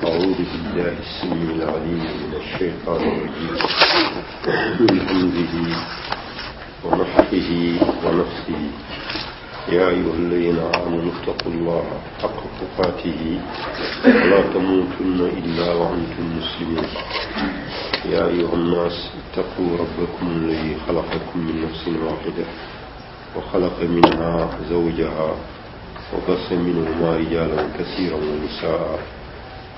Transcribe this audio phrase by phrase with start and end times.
[0.00, 3.54] أعوذ بالله السميع العليم من الشيطان الرجيم
[4.80, 5.56] من حمده
[6.84, 7.50] ومحقه
[8.04, 8.60] ونفسه
[9.68, 11.84] يا أيها الذين آمنوا اتقوا الله
[12.22, 13.40] حق تقاته
[14.04, 16.88] ولا تموتن إلا وأنتم مسلمون
[18.10, 22.44] يا أيها الناس اتقوا ربكم الذي خلقكم من نفس واحدة
[23.36, 25.34] وخلق منها زوجها
[26.14, 28.98] وبث منهما رجالا كثيرا ونساء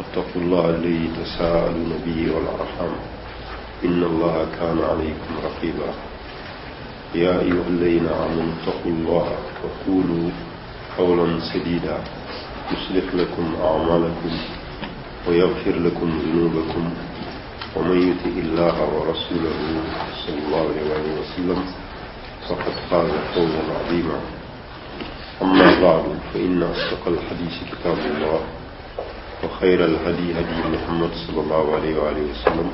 [0.02, 2.95] واتقوا الله الذي تساءلون به والأرحام
[3.85, 5.90] إن الله كان عليكم رقيبا
[7.15, 9.27] يا أيها الذين آمنوا اتقوا الله
[9.65, 10.30] وقولوا
[10.99, 11.99] قولا سديدا
[12.73, 14.32] يصلح لكم أعمالكم
[15.29, 16.90] ويغفر لكم ذنوبكم
[17.77, 19.59] ومن يطع الله ورسوله
[20.27, 21.65] صلى الله عليه وسلم
[22.49, 24.21] فقد قال قولا عظيما
[25.43, 28.40] أما بعد فإن أصدق الحديث كتاب الله
[29.43, 32.68] وخير الهدي هدي محمد صلى الله عليه وآله وسلم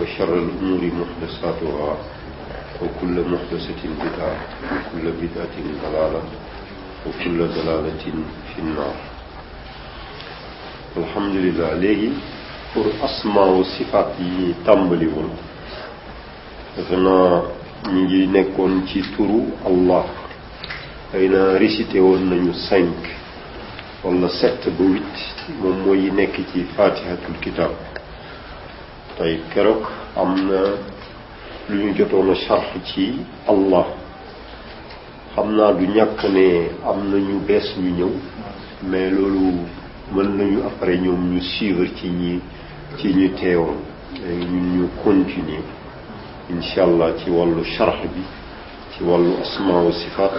[0.00, 1.96] وشر الأمور محدثاتها
[2.82, 4.36] وكل محدثة بدعة
[4.74, 6.22] وكل بدعة ضلالة
[7.06, 8.04] وكل ضلالة
[8.52, 8.94] في النار
[10.96, 12.02] الحمد لله عليه
[12.72, 15.28] pour asma wu sifaat yi tàmbali woon
[16.76, 17.42] defe naa
[17.92, 20.04] ñu ngi nekkoon ci turu Allah
[21.12, 22.52] xëy na woon nañu
[24.04, 25.16] wala sept ba huit
[25.62, 27.70] moom mooy nekk ci fatihatul kitab
[29.16, 29.84] tey keroog
[30.16, 30.60] am na
[31.68, 33.86] lu ñu jotoon a charx ci allah
[35.34, 36.44] xam naa du ñàkk ne
[36.88, 38.12] am na ñu bees ñu ñëw
[38.90, 39.46] mais loolu
[40.14, 42.40] mën nañu après ñoom ñu suivre ci ñi
[42.98, 43.76] ci ñu teewoon
[44.50, 45.64] ñun ñu continuer
[46.50, 48.22] incha allah ci wàllu charx bi
[48.92, 50.34] ci wàllu asma wa sifaat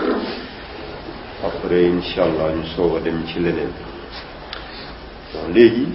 [1.43, 3.67] Apre incha allah ñu soog a dem ci leneen
[5.33, 5.85] bon léegi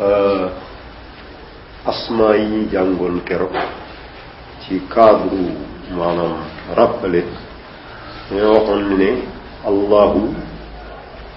[0.00, 0.48] euh,
[1.84, 3.20] asma yi ñu jàngoon
[4.62, 5.42] ci cadre
[5.96, 6.34] maanaam
[6.74, 7.20] rappelé
[8.30, 9.10] dañoo waxoon ne
[9.68, 10.22] allahu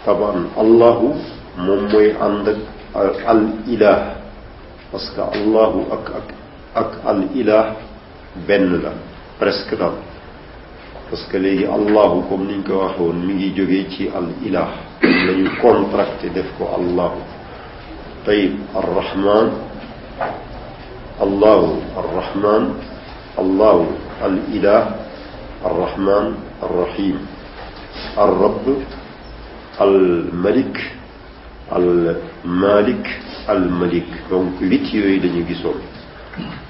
[0.05, 1.07] taban allahu
[1.63, 2.47] moom mooy ànd
[2.99, 3.41] ak al
[3.73, 3.99] ilah
[4.91, 6.27] parce que allahu ak ak
[6.81, 7.65] ak al ilah
[8.47, 8.91] benn la
[9.39, 9.95] presque daal
[11.09, 14.69] parce que léegi allahu comme niñ ko waxoon mi ngi jógee ci al ilah
[15.01, 17.19] la ñu contracté def ko allahu
[18.25, 19.51] tayib arrahman
[21.21, 22.63] allahu arrahman
[23.37, 23.85] allahu
[24.21, 24.83] al ilah
[25.63, 27.17] arrahman arrahim
[28.17, 28.67] الرب
[29.81, 30.75] الملك
[31.75, 33.05] المالك
[33.49, 35.77] الملك donc huit yooyu la ñu gisoon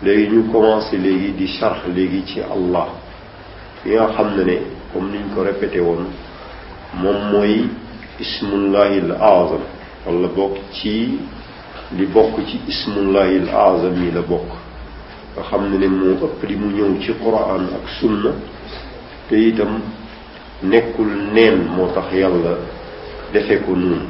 [0.04, 2.90] léegi ñu commencé léegi di charx léegi ci allah
[3.86, 4.58] yi nga xam ne ne
[4.92, 6.04] comme niñ ko repete woon
[7.02, 7.66] moom mooy
[8.20, 9.64] ismullahil azam
[10.08, 11.20] wala bokk ci
[11.98, 14.50] li bokk ci ismullahil azam yi la bokk
[15.34, 18.32] nga xam ne ne moo ëpp li mu ñëw ci quran ak sunna
[19.30, 19.80] te itam
[20.64, 22.58] nekkul neen moo tax yàlla
[23.34, 24.08] defe ko noonu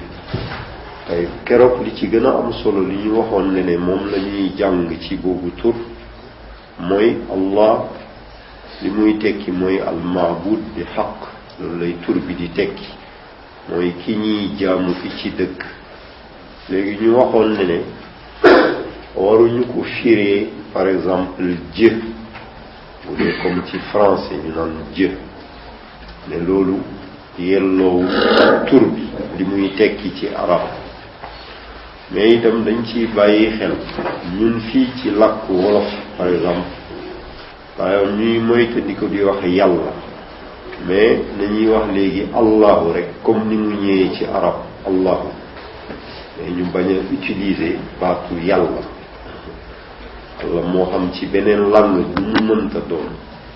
[1.44, 4.54] keroog li ci gën a am solo li ñu waxoon ne ne moom la ñuy
[4.56, 5.76] jàng ci boobu tur
[6.80, 7.90] mooy allah
[8.82, 11.16] li muy tekki mooy al maabud bi xaq
[11.60, 12.90] loolu lay tur bi di tekki
[13.70, 15.62] mooy ki ñuy jaamu fi ci dëkk
[16.70, 17.78] léegi ñu waxoon ne ne
[19.16, 21.42] waruñu ko firee par exemple
[21.74, 22.02] Dieu
[23.06, 25.12] bu dee comme ci français ñu naan Dieu
[26.28, 26.76] ne loolu
[27.40, 28.06] yelloowu
[28.68, 30.68] tur bi li muy tekki ci arab
[32.12, 33.74] mais itam dañ ci bàyyi xel
[34.38, 36.84] ñun fii ci làkk wolof par exemple
[37.78, 39.92] waaye ñuy moytandiku di wax yàlla
[40.88, 45.28] mais nañuy wax léegi allahu rekk comme ni mu ñëwee ci arab allahu
[46.40, 48.80] mais ñu bañ a utiliser baatu yàlla
[50.46, 53.10] walla moo xam ci beneen langue bu mu mënta doon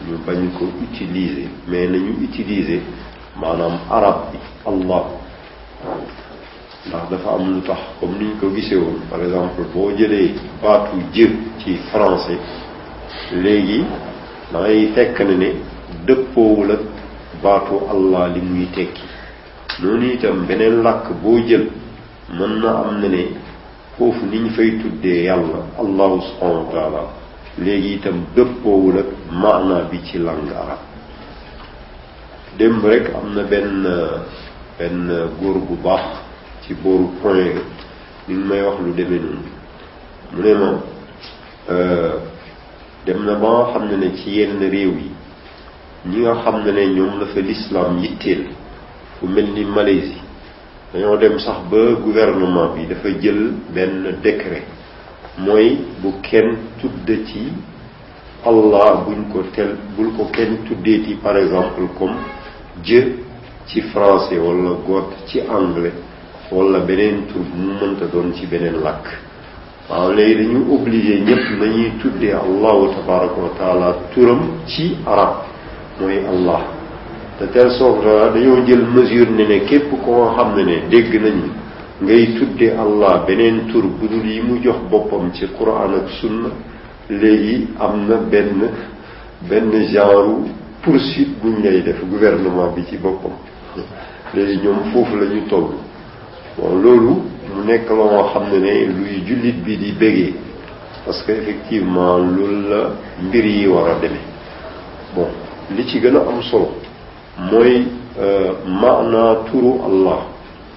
[0.05, 2.81] ñu bañ ko utiliser mais ñu utiliser
[3.39, 5.11] maanaam arab bi allahu
[6.87, 10.33] ndax dafa am lu tax comme ni ñu ko gisee woon par exemple boo jëlee
[10.61, 11.29] baatu jë
[11.63, 12.37] ci français
[13.31, 13.85] léegi
[14.51, 15.49] dangay fekk na ne
[16.07, 16.83] dëppoowul ak
[17.43, 19.01] baatoo allah li muy tekki
[19.81, 21.65] noonu itam beneen làkk boo jël
[22.33, 23.21] mën na am na ne
[23.97, 27.01] foofu ni ñu fay tuddee yàlla allahu subhanahu wa taala
[27.59, 29.05] léegi itam dëppoowul ak
[29.41, 30.79] maana bi ci lang arab
[32.57, 33.83] démb rek am na benn
[34.79, 36.05] benn góor bu baax
[36.65, 37.61] ci booru point
[38.27, 39.43] ni may wax lu demee noonu
[40.31, 40.69] mu ne ma
[41.69, 42.17] euh,
[43.07, 45.09] dem na ba nga xam ne ne ci yenn réew yi
[46.09, 48.41] ñi nga xam ne ne ñoom la fa lislaam yitteel
[49.17, 50.21] fu mel ni Malaisie
[50.91, 53.41] dañoo dem sax ba gouvernement bi dafa jël
[53.73, 54.65] benn décret
[55.37, 55.67] mooy
[56.01, 57.45] bu kenn tudd ci
[58.45, 62.17] Allah buñ ko tel bul ko kenn tuddeeti par exemple comme
[62.83, 63.13] jë
[63.67, 65.93] ci français wala God ci anglais
[66.51, 69.28] wala beneen tur mu mënta doon ci beneen làkk
[69.89, 75.45] waaw léegi dañu obligé ñëpp nañuy tuddee allahu tabaraka wa turam ci arab
[75.99, 76.61] mooy allah
[77.41, 81.49] de telle sorte dañoo jël mesure ne ne képp koo xam ne ne dégg nañu
[82.03, 86.49] ngay tuddee allah beneen tur bu yi mu jox boppam ci quran ak sunna
[87.09, 88.69] léegi am na benn
[89.41, 90.37] benn genre
[90.83, 93.31] poursuite buñ lay def gouvernement bi ci boppam
[94.35, 95.73] léegi ñoom foofu la ñu toll
[96.79, 97.15] loolu
[97.59, 100.33] mu nekk ma moo xam ne ne luy jullit bi di bëggee
[101.05, 102.91] parce que effectivement loolu la
[103.21, 104.27] mbir yi war a demee
[105.13, 105.27] bon
[105.75, 106.71] li ci gën a am solo
[107.51, 107.85] mooy
[108.19, 110.23] euh, maanaa turu Allah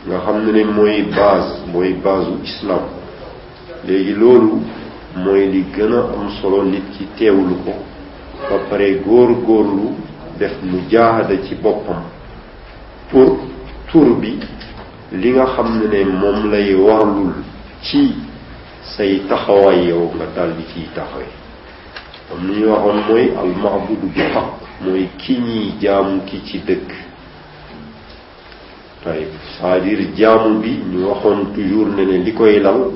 [0.06, 4.60] nga xam ne ne mooy base mooy base u léegi loolu
[5.16, 7.72] mooy li gën a am solo nit ki teewlu ko
[8.48, 9.94] ba pare góor-góorlu
[10.38, 12.02] def mujaahada ci boppam
[13.10, 13.36] pour
[13.90, 14.38] tur bi
[15.12, 17.32] li nga xam ne ne moom lay warlul
[17.82, 18.14] ci
[18.96, 21.26] say taxawaay yow nga daldi ciy taxawe
[22.32, 24.48] am lu ñu waxoon mooy almaabudu bi xaq
[24.80, 26.88] mooy ki ñuy jaamu ki ci dëkk
[29.04, 29.28] tayib
[29.60, 32.90] cest jaamu bi ñu waxoon toujours ne ne li koy lal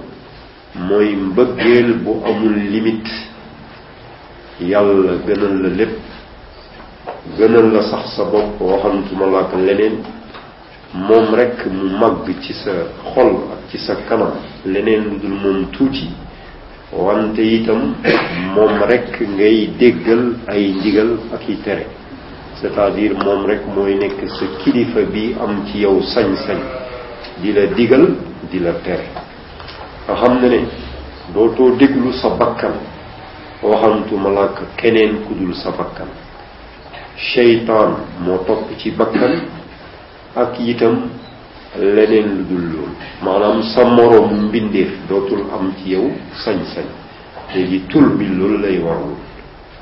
[0.74, 3.12] mooy mbëggeel bu amul limite
[4.62, 5.98] yàlla gënal la lépp
[7.36, 10.00] gënal la sax sa bopp waxantuma la ak leneen
[10.96, 12.72] moom rekk mu màgg ci sa
[13.12, 14.32] xol ak ci sa kanam
[14.64, 16.08] leneen lu dul moom tuuti
[16.90, 17.94] wante itam
[18.56, 21.86] moom rekk ngay déggal ay ndigal ak i tere
[22.60, 22.76] cest
[23.24, 26.60] moom rek mooy nekk sa kilifa bi am ci yow sañ-sañ
[27.42, 28.16] di la digal
[28.50, 29.06] di la tere
[30.08, 30.60] nga xam ne ne
[31.32, 32.72] dootoo déglu sa bakkan
[33.62, 36.08] waxantuma la ak keneen ku dul sa bakkan
[37.28, 37.92] seytaan
[38.24, 39.34] moo topp ci bakkan
[40.36, 41.08] ak itam
[41.72, 42.94] leneen lu dul loolu
[43.24, 46.12] maanaam sa morom mbindeef dootul am ci yow
[46.44, 46.84] sañ-sañ
[47.54, 49.16] léegi tul bi loolu lay warul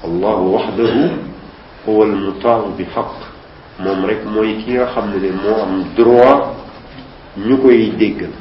[0.07, 1.05] allah waxdahu
[1.87, 3.11] huwa almutaaru bi xaq
[3.83, 6.43] moom rek mooy ki nga xam ne ne moo am droit
[7.47, 8.35] ñu koy déggal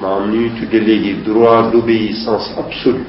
[0.00, 3.04] maanaam ni ñuy tudde léegi droit d'obéissance absolue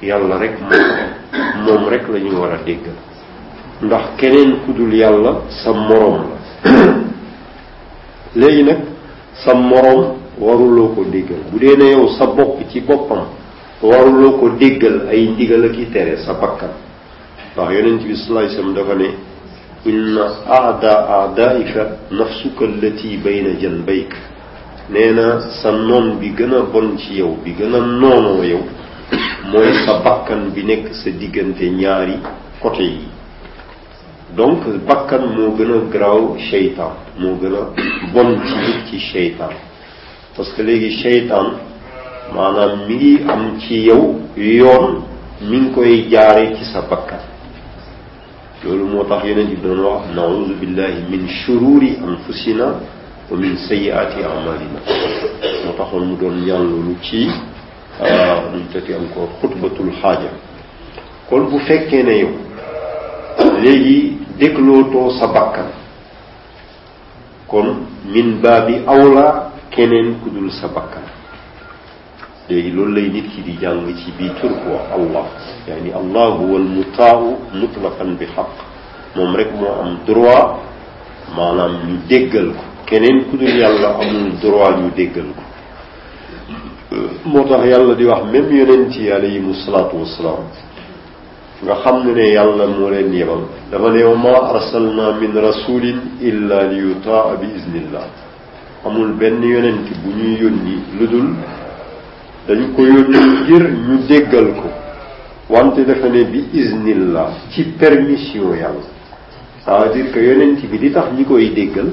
[0.00, 2.96] yàlla rek moom moom rek la ñu war a déggal
[3.84, 6.39] ndax keneen ku dul yàlla sa morom la
[8.36, 8.80] léegi nag
[9.44, 13.28] sa moroom waruloo ko déggal bu dee ne yow sa bopp ci boppam
[13.82, 16.72] waruloo ko déggal ay ndigal ak i tere sa bakkan
[17.56, 19.08] ndax yonent bi sallallahu alayhi wasallam dafa ne
[19.90, 20.24] inna
[20.60, 24.12] aada aadaika nafsuka allati bayna janbayk
[24.92, 28.62] nee na sa noon bi gën a bon ci yow bi gën a noonoo yow
[29.50, 32.16] mooy sa bakkan bi nekk sa diggante ñaari
[32.60, 33.04] côté yi
[34.36, 37.64] donc bakkan moo gën a garaaw cheytaan moo gën a
[38.14, 39.50] bon ci nit ci cheytaan
[40.36, 41.46] parce que léegi cheytaan
[42.34, 45.02] maanaam mi ngi am ci yow yoon
[45.48, 47.20] mi ngi koy jaare ci sa bakkan
[48.62, 52.66] loolu moo tax yeneen yi doon wax naudu billahi min shururi anfusina
[53.30, 54.80] wa min sayiati amalina
[55.66, 57.26] moo taxoon mu doon ñaan loolu ci
[58.52, 60.30] nuñ tati encore xutbatul xaaja
[61.28, 62.30] kon bu fekkee ne yow
[63.60, 65.68] léegi dégloo too sa bakkan
[67.44, 71.04] kon min baabi awla keneen ku dul sa bakkan
[72.48, 75.28] léegi loolu lay nit ki di jàng ci bii tur ko allah
[75.68, 78.50] yani allah huwa almutaahu mutlaqan bi xaq
[79.20, 80.56] moom rek moo am droit
[81.36, 85.42] maanaam ñu déggal ko keneen ku dul yàlla amul droit ñu déggal ko
[87.28, 90.44] moo tax yàlla di wax même yonent yi alayhimu salaatu wasalaam
[91.64, 96.00] nga xam ne ne yàlla moo leen yebal dafa ne wa ma arsalna min rasulin
[96.20, 98.06] illa li yutaa bi iznillah
[98.84, 101.28] amul benn yonent bu ñuy yónni lu dul
[102.48, 104.68] dañu ko yónni ngir ñu déggal ko
[105.52, 108.88] wante dafa ne bi iznillah ci permission yàlla
[109.64, 111.88] ça veut dire que yonent bi di tax ñi koy déggal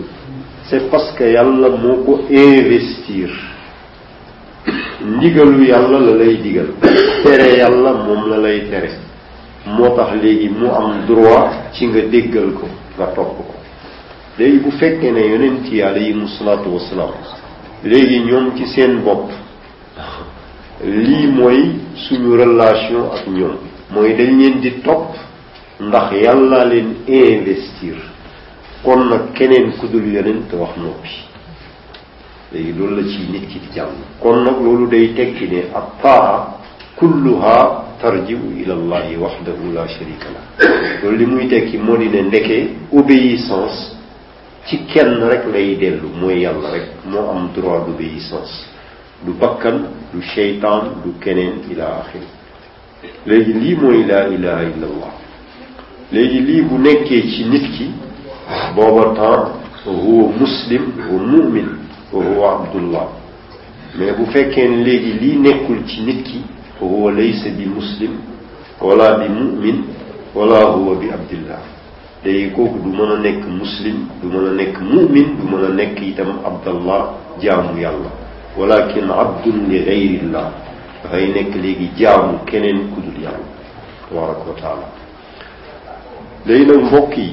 [0.69, 3.29] c'est parce que yàlla moo ko investir
[5.03, 6.67] ndigalu yàlla la lay digal
[7.21, 9.05] tere yàlla moom la lay tere
[9.63, 13.53] moo tax léegi mu am droit ci nga déggal ko nga topp ko
[14.37, 17.13] léegi bu fekkee ne yonent yàlla yi mu salaatu wasalaam
[17.83, 19.29] léegi ñoom ci seen bopp
[20.83, 21.59] lii mooy
[21.95, 23.57] suñu relation ak ñoom
[23.91, 25.13] mooy dañ leen di topp
[25.79, 27.97] ndax yàlla leen investir
[28.83, 31.15] kon nag keneen ku dul yonent wax noppi
[32.51, 35.87] léegi loolu la ci nit ki di jàng kon nag loolu day tekki ne ak
[36.01, 36.55] paa
[36.95, 40.43] kulluha ترجع إلى الله وحده لا شريك له
[41.09, 42.57] ولي موي تيكي موني نه نيكي
[42.93, 43.75] اوبيسانس
[44.69, 48.51] تي كين ريك لاي ديلو موي يالا ريك مو ام دروا دوبيسانس
[49.25, 49.77] دو بكان
[50.13, 52.23] دو شيطان دو كينين الى اخر
[53.27, 55.11] لي لي موي لا اله الا الله
[56.13, 57.87] لي لي بو نيكي تي نيتكي
[58.77, 59.31] بوبا تا
[59.89, 61.67] هو مسلم هو مؤمن
[62.13, 63.07] هو عبد الله
[63.99, 66.41] مي بو فكين لي لي نيكول تي نيتكي
[66.81, 68.15] وهو ليس بمسلم
[68.81, 69.77] ولا بمؤمن
[70.35, 71.59] ولا هو بعبد الله
[72.25, 75.69] léegi kooku du mën a nekk muslim du mën a nekk mumin du mën a
[75.69, 77.01] nekk itam abdallah
[77.41, 78.11] jaamu yàlla
[78.57, 80.47] walakin abdun li gayrillah
[81.03, 83.39] dafay nekk léegi jaamu keneen ku dul yàlla
[84.09, 84.87] tabaraka wa taala
[86.45, 87.31] léegi nag mbokk yi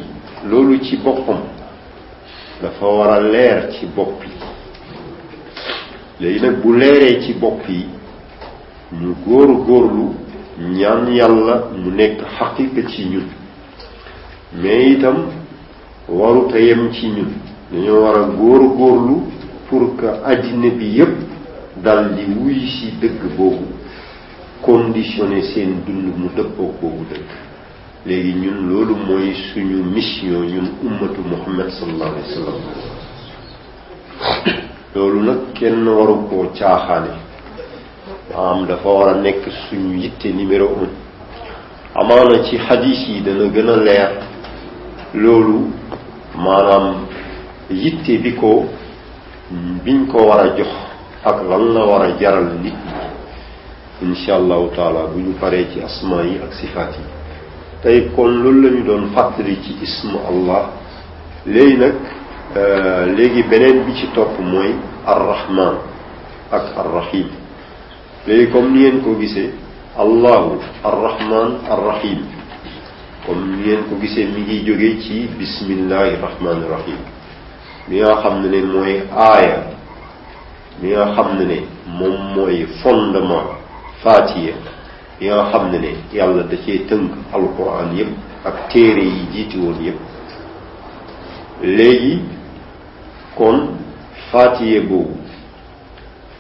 [0.51, 1.41] loolu ci boppam
[2.63, 4.37] dafa war a leer ci bopp yi
[6.21, 7.85] léegi nag bu leeree ci bopp yi
[9.01, 10.09] ñu góor góorlu
[10.77, 13.27] ñaan yàlla mu nekk xaqiqa ci ñun
[14.63, 15.17] mais itam
[16.09, 17.31] waru te yem ci ñun
[17.73, 19.15] dañoo war a góor góorlu
[19.69, 21.15] pour que àddina bi yépp
[21.83, 23.65] dal di wuy si dëgg boobu
[24.61, 27.29] conditionné seen dund mu dëppook boobu dëgg
[28.07, 32.59] léegi ñun loolu mooy suñu mission ñun ummatu muhammad sallallahu alayhi
[34.95, 37.15] loolu nag kenn waru koo caaxaane
[38.33, 40.89] maanaam dafa war a nekk suñu yitte numéro un
[41.95, 44.11] amaana ci xadiis yi dana gën a leer
[45.15, 45.69] loolu
[46.35, 47.07] maanaam
[47.71, 48.65] yitte bi ko
[49.85, 50.71] biñ ko war a jox
[51.23, 52.73] ak lan la war a jaral nit
[54.01, 57.05] ñi insha allahu taala bu ñu paree ci asmaa yi ak sifaat yi
[57.83, 60.71] tey kon loolu lañu ñu doon fàttali ci ismu allah
[61.47, 61.95] léegi nag
[62.57, 65.75] euh, léegi beneen bi ci topp mooy arrahman
[66.51, 67.29] ak arrahim
[68.27, 69.51] léegi comme ni ngeen ko gisee
[69.97, 72.25] allahu arrahman arrahim
[73.27, 77.01] comme ni ngeen ko gisee mi ngi jóge ci bismillahi rahmani rahim
[77.89, 79.59] mi nga xam ne ne mooy aaya
[80.81, 81.59] mi nga xam ne ne
[81.99, 83.49] moom mooy fondement
[84.03, 84.55] faatiya
[85.21, 88.09] mi nga xam ne ne yàlla da cee tënk alquran yépp
[88.49, 90.01] ak téere yi jiiti woon yépp
[91.61, 92.15] léegi
[93.37, 93.57] kon
[94.33, 95.24] faatiye boobu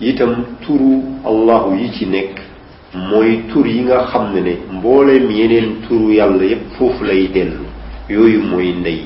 [0.02, 2.42] itam turu allahu yi ci nekk
[2.94, 7.62] mooy tur yi nga xam ne ne mbooleem yeneen turu yàlla yépp foofu lay dellu
[8.10, 9.00] yooyu mooy ndey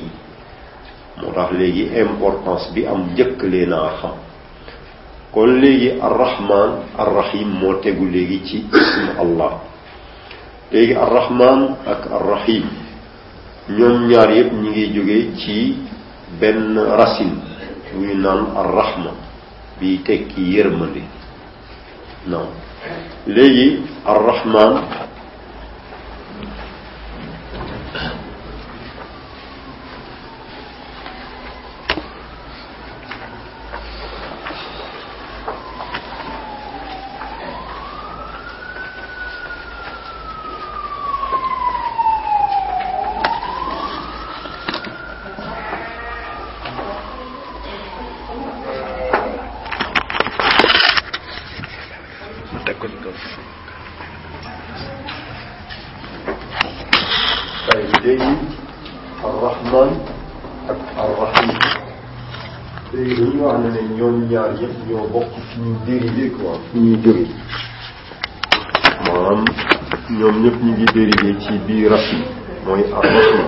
[1.21, 4.15] moo tax léegi importance bi am njëkk leen a xam
[5.33, 9.51] kon léegi arrahman arrahim moo tegu léegi ci ismu allah
[10.71, 12.65] léegi arrahman ak arrahim
[13.77, 15.77] ñoom ñaar yépp ñu ngi jóge ci
[16.41, 17.37] benn racine
[17.93, 19.11] bu ñu naan arrahma
[19.79, 21.03] bi tekki yërmandi
[22.31, 22.49] non
[23.35, 23.65] léegi
[24.11, 24.73] arrahman
[65.89, 67.17] diri je quoi fi ñuy jëm
[69.05, 69.41] maanaam
[70.17, 72.19] ñoom ñëpp ñu ngi dérivé ci biir raf yi
[72.63, 73.41] mooy arrasma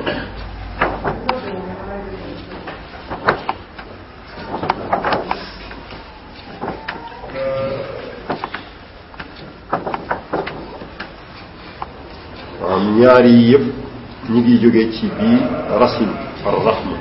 [12.61, 13.65] maanaam ñaar yi yëpp
[14.31, 15.41] ñu ngi jógee ci biir
[15.81, 16.15] racine
[16.47, 16.97] ar rahma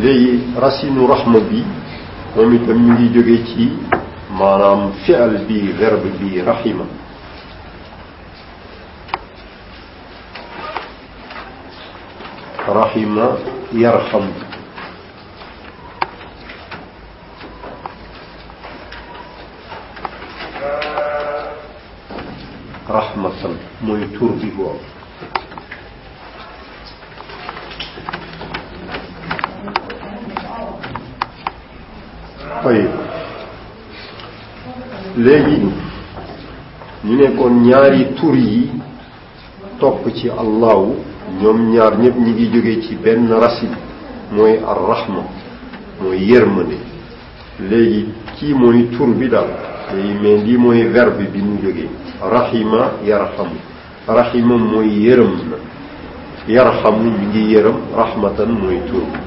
[0.00, 0.30] léegi
[0.62, 1.60] racine rahma bi
[2.34, 3.62] moom itam ñu ngi jógee ci
[4.42, 6.86] غرام فعل بي غرب بي رحمه
[12.68, 13.18] رحم
[13.82, 14.26] يرحم
[22.90, 24.72] رحمة ميتور بهو
[35.24, 35.58] léegi
[37.04, 38.70] ñu nekkoon ñaari tur yi
[39.78, 40.86] topp ci allahu
[41.40, 43.76] ñoom ñaar ñëpp ñi ngi jóge ci benn racine
[44.34, 45.22] mooy arrahma
[46.00, 46.78] mooy yërmande
[47.70, 48.02] léegi
[48.36, 49.50] kii mooy tur bi daal
[49.94, 51.88] léegi mais lii mooy verbe bi mu jógee
[52.34, 53.58] rahima yarhamu
[54.08, 55.56] rahima mooy yërëm na
[56.54, 59.18] yarhamu ñu ngi yërëm rahmatan mooy tur bi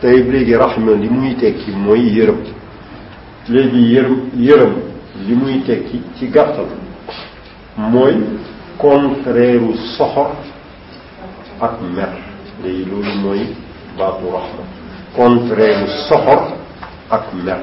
[0.00, 2.38] tey léegi rahma li muy tekki mooy yërëm
[3.52, 4.14] léegi yërëm
[4.48, 4.74] yërëm
[5.30, 6.66] li muy tekki ci gàttal
[7.76, 8.14] mooy
[8.78, 10.30] contraire u soxor
[11.60, 12.10] ak mer
[12.62, 13.40] léegi loolu mooy
[13.98, 14.62] baatu rahma
[15.16, 16.40] contraire u soxor
[17.10, 17.58] ak mer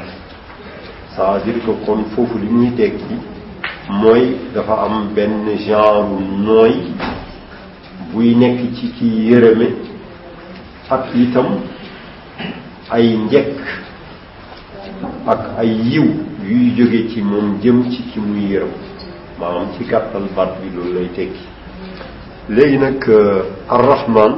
[1.12, 3.16] c'est-à-dire que kon foofu li muy tekki
[3.90, 6.74] mooy dafa am benn genre nooy
[8.14, 9.68] buy nekk ci ki yërëme
[10.90, 11.48] ak itam
[12.90, 13.60] ay njekk
[15.34, 16.08] ak ay yiw
[16.48, 18.72] yuy jóge ci moom jëm ci ki muy yërëm
[19.40, 21.44] maanaam ci gàttal baat bi loolu lay tekki
[22.56, 23.44] léegi nag euh,
[23.76, 24.34] arrahman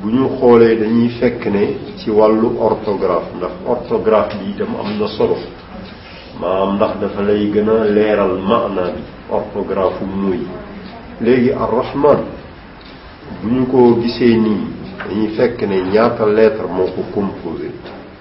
[0.00, 1.62] bu ñu xoolee dañuy fekk ne
[1.98, 5.36] ci wàllu orthographe ndax orthographe bi itam am na solo
[6.40, 9.02] maanaam ndax dafa lay gën a leeral maanaa bi
[9.36, 10.40] orthographe mooy
[11.24, 12.20] léegi arrahman
[13.40, 14.62] bu ñu ko gisee nii
[14.98, 17.68] dañuy fekk ne ñaata lettre moo ko composé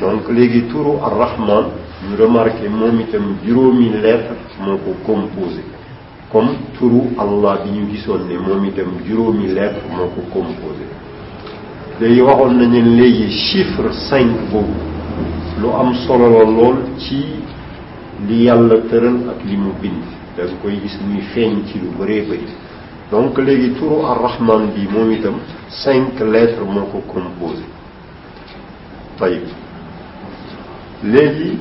[0.00, 1.66] donc léegi turu rahman
[2.08, 5.62] ñu remarqué moom itam juróomi lettre lettres ko composé
[6.32, 10.84] comme turu allah bi ñu gisoon ne moom itam juróomi lettre moo ko composé
[12.00, 14.74] léegi waxoon nañu chiffre cinq boobu
[15.60, 17.22] lu am solo la lool ci
[18.26, 19.72] li yàlla tëral ak li mu
[20.36, 20.96] da nga koy gis
[21.66, 21.90] ci lu
[23.10, 23.32] donc
[25.68, 27.62] cinq lettres moo composé
[31.02, 31.58] léegi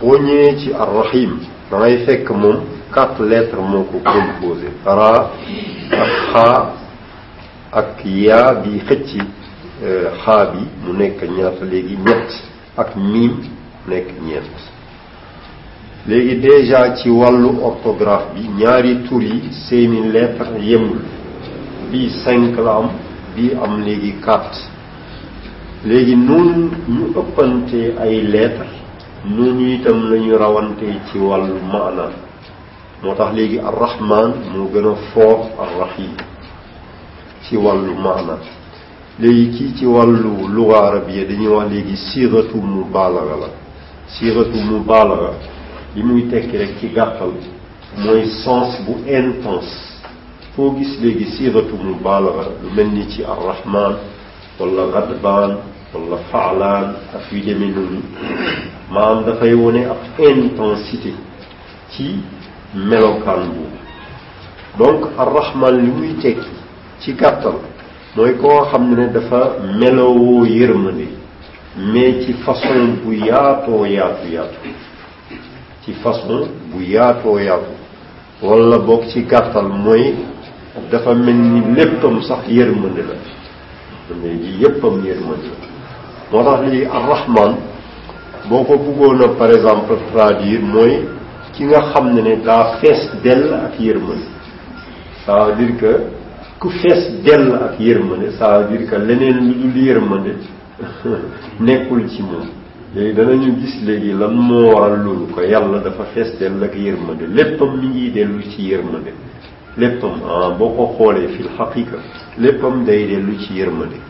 [0.00, 0.16] boo
[0.60, 2.60] ci arrahim da ngay fekk moom
[2.92, 5.30] quatre lettres moo ko composé ra
[5.90, 6.70] ak xaa
[7.72, 9.10] ak yaa bi xëcc
[9.82, 12.30] euh, xaa bi mu nekk ñaata léegi ñett
[12.76, 13.34] ak miim
[13.88, 14.52] nekk ñeent
[16.06, 21.00] léegi déjà ci wàllu orthographe bi ñaari tur yi seeni lettres yemul
[21.90, 22.88] bii cinq la am
[23.34, 24.75] bii am léegi quatre
[25.90, 26.60] léegi noonu
[26.94, 28.66] ñu ëppante ay lettre
[29.36, 32.06] noonu itam la ñu rawante ci wàllu maana
[33.02, 36.12] moo tax léegi arrahman moo gën a foof arrahim
[37.44, 38.34] ci wàllu maana
[39.22, 43.48] léegi kii ci wàllu luga arabia dañuy wax léegi siratu mubalaga la
[44.14, 45.32] siratu mubalaga
[45.94, 47.32] li muy tekki rek ci gàttal
[48.02, 49.76] mooy sens bu intense
[50.56, 53.92] foo gis léegi siratu mubalaga lu mel ni ci arrahman
[54.58, 55.52] wala gadbaan
[55.94, 58.00] wala faalaan ak yu demee noonu
[58.94, 61.12] maanaam dafay wone ab intensité
[61.92, 62.04] ci
[62.74, 63.68] melokaan boobu
[64.78, 66.54] donc arrahman li muy tekki
[67.00, 67.56] ci gàttal
[68.16, 69.40] mooy koo xam ne dafa
[69.80, 71.06] melowoo yërmande
[71.92, 74.58] mais ci façon bu yaatoo yaatu yaatu
[75.82, 77.72] ci façon bu yaatoo yaatu
[78.42, 80.02] wala boog ci gàttal mooy
[80.90, 83.16] dafa mel ni léppam sax yërmande la
[84.18, 85.74] mën ji yéppam yërmande la
[86.32, 87.52] moo tax lii arrahman
[88.48, 90.94] boo ko bëggoon a par exemple traduire mooy
[91.52, 94.26] ki nga xam ne ne daa fees dell ak yërmande
[95.24, 95.92] ça veut dire
[96.58, 100.32] ku fees dell ak yërmande saa veut dire que leneen lu dul yërmande
[101.60, 102.48] nekkul ci moom
[102.94, 107.26] léegi danañu gis léegi lan moo waral loolu ko yàlla dafa fees dell ak yërmande
[107.36, 109.12] léppam mi ngi dellu ci yërmande
[109.78, 111.96] léppam ah boo ko xoolee fil xaqiqa
[112.38, 114.00] léppam day dellu ci yërmande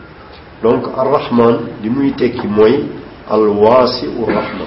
[0.63, 2.75] donc arrahman li muy tekki mooy
[3.29, 4.65] alwaasiu rahma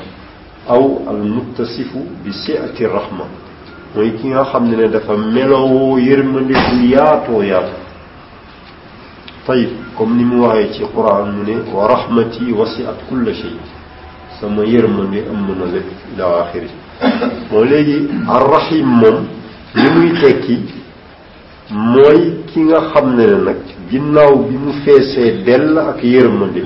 [0.68, 3.24] aw almuttasifu bi siati rahma
[3.94, 7.74] mooy ki nga xam ne ne dafa melowoo yërmande bu yaatoo yaatu
[9.46, 13.57] tayib comme ni mu waxee ci quran mu ne wa rahmati wasiat kulla shay
[14.40, 16.70] sama yërmande ëmm na lépp ila axiri
[17.50, 19.24] moo léegi arrahim moom
[19.74, 20.57] li muy tekki
[21.70, 26.62] mooy ki nga xam ne ne nag ginnaaw bi mu feesee dell ak yërmande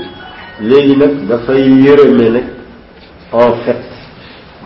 [0.69, 2.43] léegi nag dafay yërëme ne
[3.43, 3.81] en fait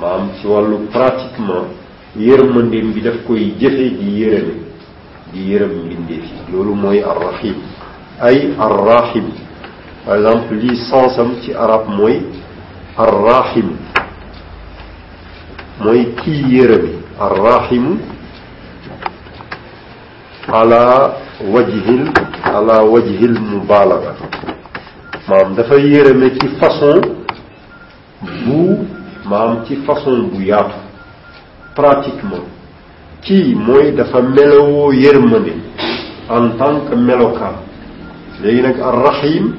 [0.01, 1.69] maam ci wàllu pratiquement
[2.17, 4.55] yërmandeem bi daf koy jëfe di yërëme
[5.33, 7.57] di yërëm mbindeef yi loolu mooy arrahim
[8.27, 9.27] ay arrahim
[10.05, 12.17] par exemple lii sensam ci arab mooy
[12.97, 13.69] arrahim
[15.79, 16.93] mooy kii yërëme
[17.27, 17.95] arrahimu
[20.59, 20.83] ala
[21.39, 22.11] wajhil
[22.43, 24.15] ala wajhil mubaalaga
[25.31, 27.01] maam dafa yërëme ci façon
[28.45, 28.77] bu
[29.25, 30.75] maam ci façon bu yaatu
[31.77, 32.43] pratiquement
[33.23, 35.53] kii mooy dafa melowoo yërmande
[36.29, 37.55] en tant que melokaan
[38.43, 39.55] léegi nag arrahim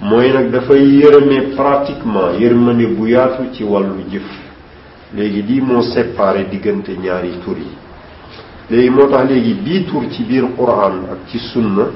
[0.00, 4.26] mooy nag dafay yërëme pratiquement yërmande bu yaatu ci wàllu jëf
[5.16, 7.56] léegi lii moo séparé diggante ñaari tur
[8.70, 11.86] léegi moo tax léegi bii tur ci biir quran ak ci sunna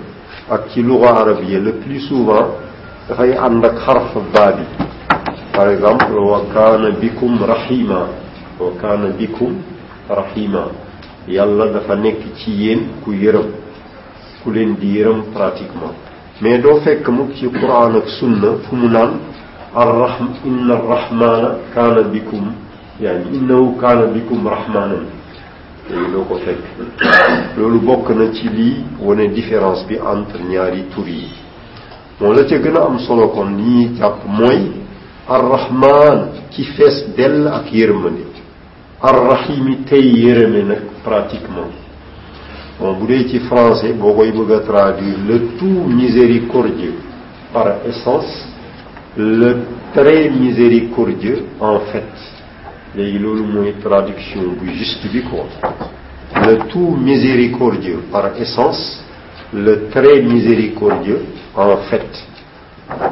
[0.48, 2.46] ak ci luga arabia le plus souvent
[3.09, 4.62] dafay ànd ak xarf baa bi
[5.52, 8.09] par exemple wa kaana bikum rahima
[8.61, 9.54] wa kaana bikum
[10.09, 10.68] rahima
[11.26, 13.46] yàlla dafa nekk ci yéen ku yërëm
[14.42, 15.94] ku leen di yërëm pratiquement
[16.42, 19.18] mais doo fekk mukk ci quran ak sunna fu mu naan
[19.74, 22.52] arrahm inna arrahmana kaana bikum
[23.00, 25.16] yani innahu kaana bikum rahmanan
[25.88, 26.62] Le doo ko fekk
[27.57, 28.46] loolu bokk na ci
[29.33, 31.31] différence entre ñaari tur yi
[32.20, 34.70] moom la ca a am solo kon qui ñuy jàpp mooy
[35.27, 36.18] arrahman
[36.51, 38.27] ki fees dell ak yërmande
[39.87, 41.72] tey pratiquement
[42.79, 46.96] bon bu dee ci français boo koy bëgg traduire le tout miséricordieux
[47.51, 48.31] par essence
[49.16, 49.62] le
[49.94, 52.37] très miséricordieux en fait
[52.94, 55.44] léegi loolu mooy traduction bu juste bi quoi
[56.46, 59.03] le tout miséricordieux par essence
[59.53, 61.20] le très miséricordieux
[61.55, 62.09] en fait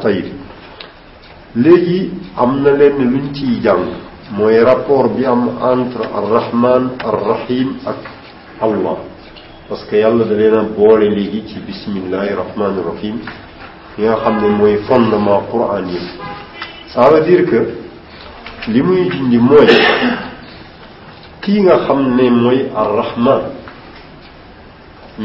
[0.00, 0.26] tayib
[1.54, 3.84] léegi am na lenn luñ ciy jàng
[4.36, 7.96] mooy rapport bi am entre arrahman arrahim ak
[8.60, 8.96] allah
[9.68, 13.16] parce que yàlla da leen a boole léegi ci bismillahi rahmaani rahim
[13.98, 15.98] yi nga xam ne mooy fondement quran yi
[16.88, 17.85] ça veut dire que
[18.68, 19.66] li muy junj mooy
[21.40, 23.42] kii nga xam ne mooy arrahman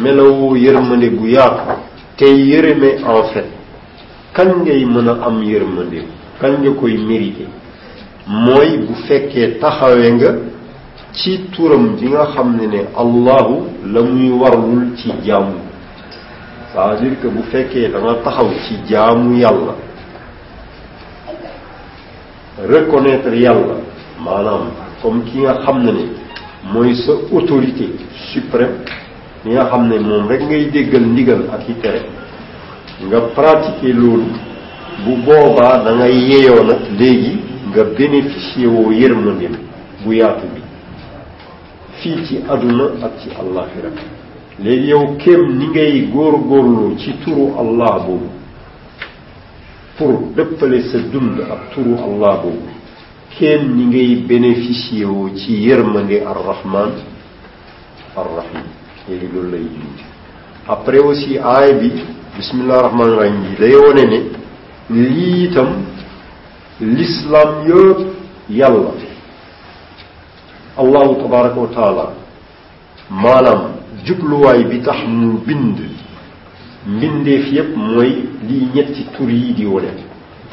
[0.01, 1.73] melawoo yërmande gu yaatu
[2.17, 3.47] te yërëme en fait
[4.33, 6.03] kan ngay mën a am yërmande
[6.39, 7.45] kan nga koy mérité
[8.27, 10.31] mooy bu fekkee taxawe nga
[11.19, 15.55] ci turam bi nga xam ne ne allahu la muy warlul ci jaamu
[16.71, 19.73] c'est-à-dire bu fekkee da nga taxaw ci jaamu yàlla
[22.67, 23.75] reconnaître yàlla
[24.23, 24.69] maanaam
[25.01, 26.05] comme ki nga xam ne ne
[26.73, 27.89] mooy sa autorité
[28.33, 28.83] suprême
[29.45, 32.01] li nga xam ne moom rek ngay déggal ndigal ak i tere
[33.07, 34.25] nga pratiquer loolu
[35.05, 38.89] bu boobaa da ngay yeyoo nag léegi nga bénéficier woo
[40.03, 40.61] bu yaatu bi
[42.01, 43.89] fii ci àdduna ak ci àllaaxira
[44.59, 48.40] léegi yow kéem ni ngay góor góorloo ci turu allah boobu
[50.01, 52.73] pour dëppale sa dund ak turu allah boobu
[53.37, 56.91] kenn ni ngay bénéficié woo ci yërmande arrahman
[58.21, 58.65] arrahim
[59.07, 59.97] léegi loolu lay dund
[60.75, 61.89] après aussi aay bi
[62.35, 64.19] bismillah rahman rahim bi day wone ne
[64.89, 65.69] lii itam
[66.81, 67.99] l'islam yëpp
[68.59, 68.93] yàlla
[70.81, 72.05] allahu tabaraka wa taala
[73.23, 73.61] maanaam
[74.05, 76.00] jubluwaay bi tax mu bind
[76.87, 79.91] mbindeef yépp mooy lii ñetti tur yi di wane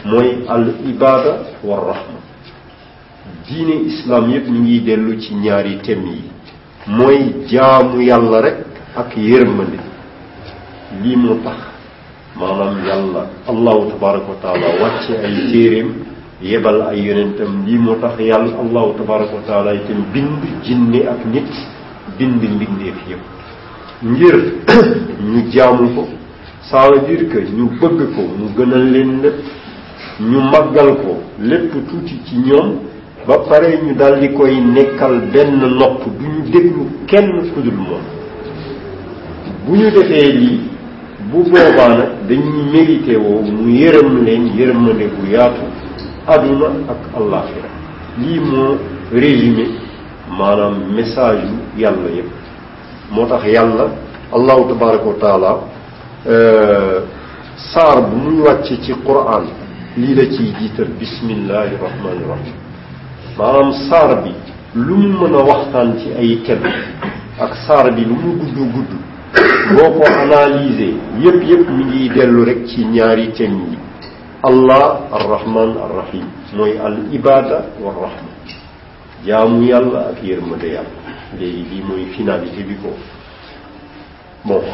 [0.05, 1.33] mooy al ibaada
[1.65, 2.19] wa rahma
[3.47, 6.23] diine islam yépp ñu ngi dellu ci ñaari thèmes yi
[6.87, 8.61] mooy jaamu yàlla rekk
[8.95, 9.79] ak yërmande
[11.03, 11.59] lii moo tax
[12.39, 15.93] maanaam yàlla allahu tabaraka wa taala wàcce ay téeréem
[16.43, 21.25] yebal ay yonentam lii moo tax yàlla allahu tabaraka wa taala itam bind jinne ak
[21.25, 21.51] nit
[22.19, 23.25] bind mbindeef yépp
[24.05, 24.37] ngir
[25.33, 26.07] ñu jaamu ko
[26.71, 29.39] ça veut dire que ñu bëgg ko ñu gënal leen lépp
[30.21, 32.69] ñu màggal ko lépp tuuti ci ñoom
[33.27, 38.05] ba pare ñu dal di koy nekkal benn nopp du ñu déglu kenn kudul moom
[39.65, 40.61] bu ñu defee lii
[41.31, 45.63] bu boobaa nag dañuy mérité woo mu yërëm leen yërëmande bu yaatu
[46.33, 47.69] aduna ak allaaxira
[48.19, 48.77] lii moo
[49.13, 49.67] résumé
[50.39, 52.29] maanaam message yu yàlla yépp
[53.11, 53.87] moo tax yàlla
[54.37, 55.59] allahu tabaraka wa taala
[57.73, 59.45] saar bu muy wàcc ci Qur'an
[59.97, 62.55] lii la ciy jiital bismillahi rahmaani rahim
[63.39, 64.33] maanaam saar bi
[64.75, 66.61] lu mu mën a waxtaan ci ay tem
[67.45, 68.91] ak saar bi lu mu gudd gudd
[69.75, 73.79] boo ko analyser yépp yépp mi ngi dellu rekk ci ñaari tem yi
[74.49, 76.25] allah arrahman arrahim
[76.57, 78.33] mooy al ibada wa rahma
[79.27, 81.01] jaamu yàlla ak yërmande yàlla
[81.39, 82.91] léegi lii mooy finalité bi ko
[84.49, 84.65] bon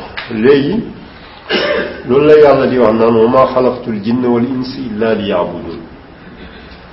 [2.09, 5.81] نولا يالا دي وانا وما خلقت الجن والانس الا ليعبدون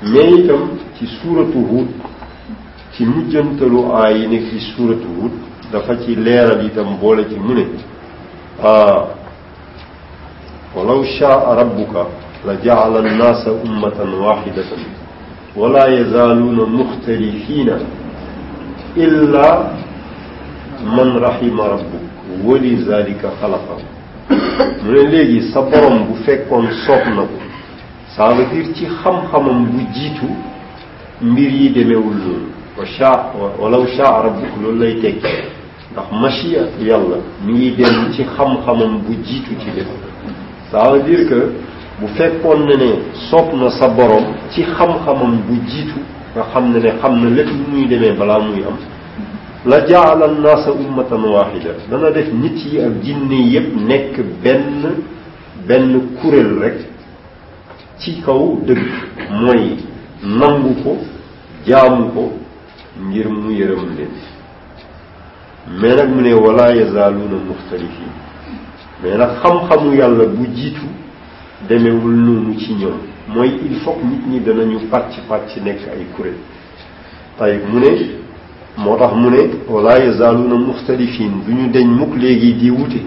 [0.04, 0.68] ميتم
[1.00, 1.88] في سوره هود
[2.98, 5.32] في مجنتلو اينه في سوره هود
[5.74, 7.66] دا فتي ليرا دي تام بولتي مني
[8.64, 9.08] اه
[10.76, 11.96] ولو شاء ربك
[12.48, 14.64] لجعل الناس أمة واحدة
[15.56, 17.78] ولا يزالون مختلفين
[18.98, 19.72] إلا
[20.98, 22.04] من رحم ربك
[22.46, 23.84] ولذلك خلقهم
[24.30, 24.38] mu
[24.92, 27.38] ne léegi sa borom bu fekkoon soob na ko
[28.16, 28.28] ça
[28.76, 30.28] ci xam-xamam bu jiitu
[31.22, 35.36] mbir yi demewul loolu wa sha walaw sha rabbuk loolu lay tekki
[35.92, 39.88] ndax machia yàlla mi ngi dem ci xam-xamam bu jiitu ci def
[40.72, 41.52] ça veut
[42.00, 42.92] bu fekkoon na ne
[43.30, 46.00] soob na sa borom ci xam-xamam bu jiitu
[46.36, 48.78] nga xam ne ne xam na lépp lu muy demee balaa muy am
[49.66, 54.96] la jaala annaasa ummatan waahida dana def nit yi ak jinne yépp nekk benn
[55.68, 56.76] benn kuréel rek
[58.00, 58.82] ci kaw dëgg
[59.30, 59.78] mooy
[60.24, 60.98] nangu ko
[61.68, 62.32] jaamu ko
[63.08, 64.12] ngir mu yërëm leen
[65.80, 68.12] mais nag mu ne wala yazaaluuna muxtalifin
[69.04, 70.86] mais nag xam-xamu yàlla bu jiitu
[71.70, 72.98] demewul noonu ci ñoom
[73.28, 76.38] mooy il faut nit ñi danañu pàcc pàcc nekk ay kuréel
[77.38, 78.22] tey mu ne
[78.78, 83.02] moo tax mu ne wala yazaaluuna muxtalifin du ñu deñ mukk léegi di wute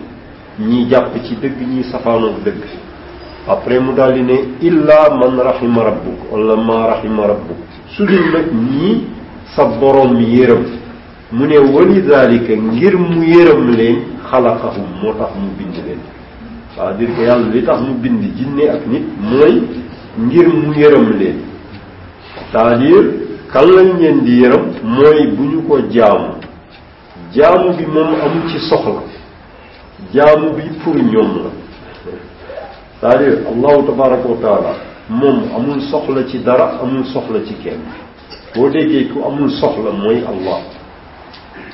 [0.60, 2.60] ñi jàpp ci dëgg ñii safaanoog dëgg
[3.48, 7.56] après mu daldi ne illa man rahima rabbuk wala ma rahima rabbuk
[7.96, 9.04] su dul nag ñii
[9.56, 10.64] sa boroom yërëm
[11.32, 13.98] mu ne wali daalika ngir mu yërëm leen
[14.30, 16.00] xalaqahum moo tax mu bind leen
[16.74, 16.80] cest
[17.18, 19.62] à yàlla li tax mu bind jinne ak nit mooy
[20.18, 21.36] ngir mu yërëm leen
[22.52, 23.14] cest
[23.54, 26.34] kan lañ leen di yërëm mooy bu ñu ko jaamu
[27.32, 29.00] jaamu bi moom amul ci soxla
[30.12, 31.30] jaamu bi pour ñoom
[33.00, 34.74] la cest allahu tabaraka wa
[35.08, 37.78] moom amul soxla ci dara amul soxla ci kenn
[38.56, 40.58] boo déggee ku amul soxla mooy allah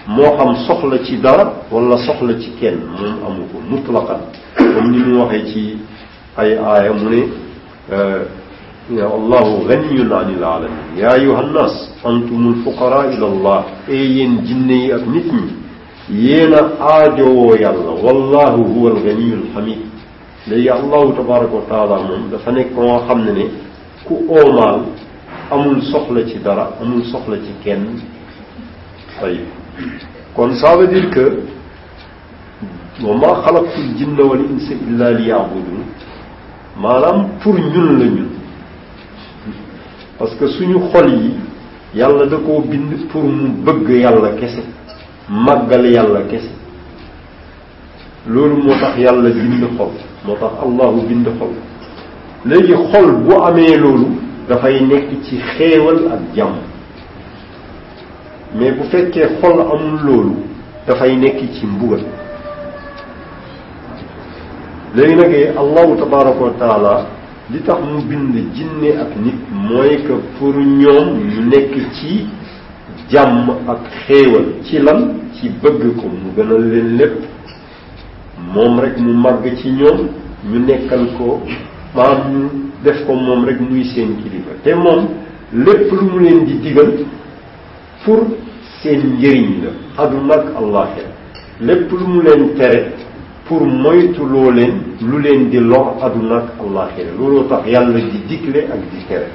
[0.07, 4.21] moo xam soxla ci dara wala soxla ci kenn moom amu ko mutlaqan
[4.55, 5.79] comme ni mu waxee ci
[6.37, 7.25] ay aaya mu ne
[7.91, 8.25] euh,
[8.99, 10.99] Allahu ganiyun anil alemin.
[10.99, 11.71] Ya yuhannas
[12.05, 13.65] antumul fukara ilallah.
[13.89, 15.45] Eyin jinneyi admitni.
[16.11, 16.59] Yena
[16.99, 17.93] ajo yalla.
[18.03, 19.79] Wallahu huvel ganiyul hamid.
[20.51, 23.21] léegi allahu tabaraka wa taala moom dafa nekk moo xam
[24.09, 24.81] ku oomaal
[25.53, 27.85] amul soxla ci dara amul soxla ci kenn
[29.21, 29.45] tayib
[30.35, 31.25] kon ça veut dire que
[33.05, 35.79] wa maa xalaqtul jinna wal insa illa li yaabudun
[36.83, 38.29] maanaam pour ñun la ñun
[40.21, 41.33] parce que suñu xol yi
[41.95, 44.61] yàlla da ko bind pour mu bëgg yàlla kese
[45.31, 46.51] màggal yàlla kese
[48.27, 49.93] loolu moo tax yàlla bind xol
[50.27, 51.53] moo tax allahu bind xol
[52.45, 54.09] léegi xol bu amee loolu
[54.49, 56.57] dafay nekk ci xéewal ak jàmm
[58.57, 60.37] mais bu fekkee xol amul loolu
[60.87, 62.03] dafay nekk ci mbugal
[64.95, 67.07] léegi nag allahu tabaraka wa
[67.53, 69.35] li tax mu bind jinne ak nit
[69.67, 72.11] mooy que pour ñoom ñu nekk ci
[73.13, 75.01] jàmm ak xéewal ci lan
[75.35, 77.19] ci bëgg ko mu gënal leen lépp
[78.55, 79.99] moom rekk mu màgg ci ñoom
[80.51, 81.27] ñu nekkal ko
[81.95, 82.51] maanaam
[82.85, 85.07] def ko moom rek muy seen kilifa te moom
[85.65, 86.91] lépp lu mu leen di digal
[88.05, 88.27] pour
[88.81, 91.09] seen njëriñ la aduna ak àllaaxira
[91.61, 92.93] lépp lu mu leen tere
[93.51, 98.61] pour moytuloo leen lu leen di lor aduna ak àllaaxira looloo tax yàlla di digle
[98.75, 99.27] ak di tere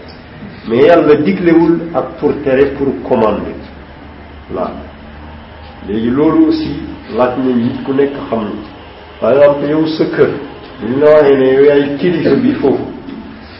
[0.69, 3.55] mais yàlla diglewul ak pour tere pour commander
[4.55, 4.71] la
[5.87, 6.71] léegi loolu aussi
[7.17, 8.55] laaj na nit ku nekk xam na
[9.19, 10.31] par exemple yow sa kër
[10.79, 12.83] buñ la waxee ne yow yaay kilifa bi foofu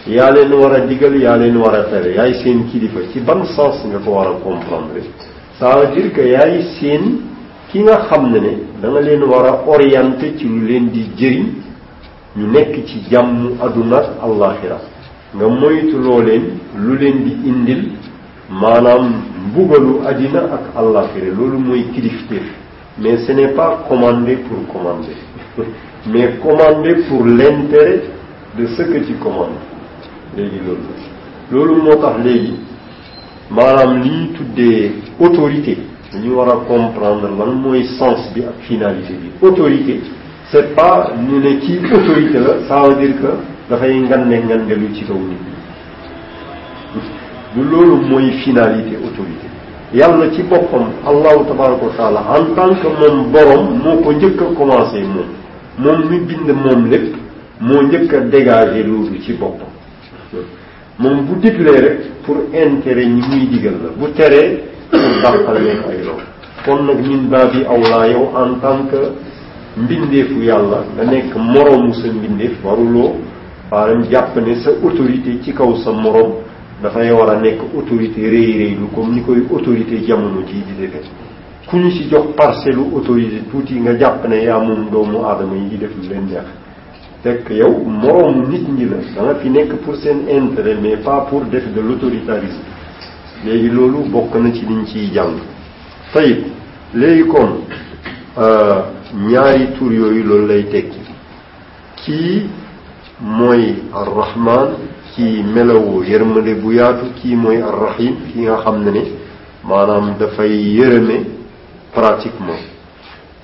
[0.08, 3.44] yaa leen war a digal yaa leen war a tere yaay seen kilifa ci ban
[3.56, 5.04] sens nga ko war a comprendre
[5.60, 7.35] ça veut dire yaay seen
[7.76, 11.02] ki nga xam ne ne da nga leen war a orienté ci lu leen di
[11.18, 11.46] jëriñ
[12.38, 13.36] ñu nekk ci jàmm
[13.66, 14.78] aduna allaxira
[15.36, 16.44] nga moytuloo leen
[16.86, 17.82] lu leen di indil
[18.60, 19.04] maanaam
[19.48, 22.46] mbugalu adina ak allaxira loolu mooy kilifteef
[23.02, 25.18] mais ce n'est pas commandé pour commander
[26.12, 28.04] mais commandé pour l'intérêt
[28.58, 29.60] de ce que tu commandes
[30.38, 30.82] léegi loolu
[31.72, 32.54] loolu moo tax léegi
[33.52, 35.78] maanaam li ñuy tuddee autorité
[36.12, 40.02] dañu war a comprendre lan mooy sens bi ak finalité bi autorité
[40.52, 43.28] c'est pas ñu ne ci autorité la ça veut dire que
[43.70, 45.56] dafay ngan ne ngandelu ci kaw nit ñi
[47.56, 49.48] du loolu mooy finalité autorité
[49.94, 54.42] yàlla ci boppam allahu tabaraka wa taala en tant que moom borom moo ko njëkk
[54.42, 55.28] a commencé moom
[55.78, 57.16] moom mi bind moom lépp
[57.60, 59.68] moo njëkk a dégagé loolu ci boppam
[61.00, 65.80] moom bu diglee rek pour intérêt ñi muy digal la bu teree pour dàqal leen
[65.90, 66.24] ay lool
[66.66, 69.02] kon nag min baabi awlaa yow en tant que
[69.80, 73.16] mbindeefu yàlla nga nekk moroomu sa mbindeef waruloo
[73.72, 76.32] maanaam jàpp ne sa autorité ci kaw sa moroom
[76.82, 81.10] dafay war a nekk autorité rëy rëylu comme ni koy autorité jamono jii di defee
[81.68, 85.56] ku ñu ci jox parcellu lu autorité tuuti nga jàpp ne yaa moom doomu aadama
[85.56, 86.46] yi def lu leen neex
[87.24, 91.26] fekk yow moroomu nit ñi la da nga fi nekk pour seen intérêt mais pas
[91.30, 92.62] pour def de l'autoritarisme
[93.46, 95.34] léegi loolu bokk na ci liñ ciy jàng
[96.14, 96.38] tayib
[96.94, 97.50] léegi kon
[99.30, 100.98] ñaari e, tur yooyu loolu lay tekki
[101.98, 102.50] kii
[103.22, 104.74] mooy arrahman
[105.14, 109.02] kii melawu yërmande bu yaatu kii mooy arrahim ki nga xam ne ne
[109.64, 111.16] maanaam dafay yërëme
[111.94, 112.62] pratiquement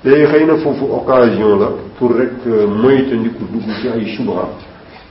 [0.04, 4.50] léegi xëy na foofu occasion la pour rek e, moytandiku dugg ci ay subha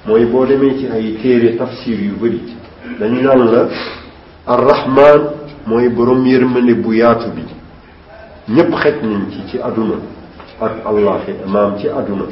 [0.07, 2.41] mooy boo demee ci ay téere tafsir yu bëri
[2.99, 3.69] dañu naan la
[4.51, 5.19] الرحمن
[5.71, 7.45] موي بروم يرمني بوياتو بي
[8.51, 9.97] نيب خيت نين تي تي ادونا
[10.63, 12.27] اك الله في امام تي ادونا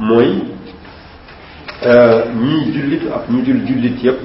[0.00, 0.38] موي
[1.82, 4.16] ا آه، ني جوليت اك ني جول جوليت ييب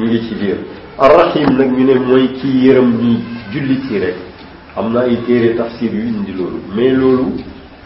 [0.00, 0.58] نيغي تي بير
[1.06, 3.12] الرحيم نك ني نه موي كي يرم ني
[3.52, 4.12] جوليت تي ري
[4.80, 7.28] امنا اي تيري تفسير يي ندي لولو مي لولو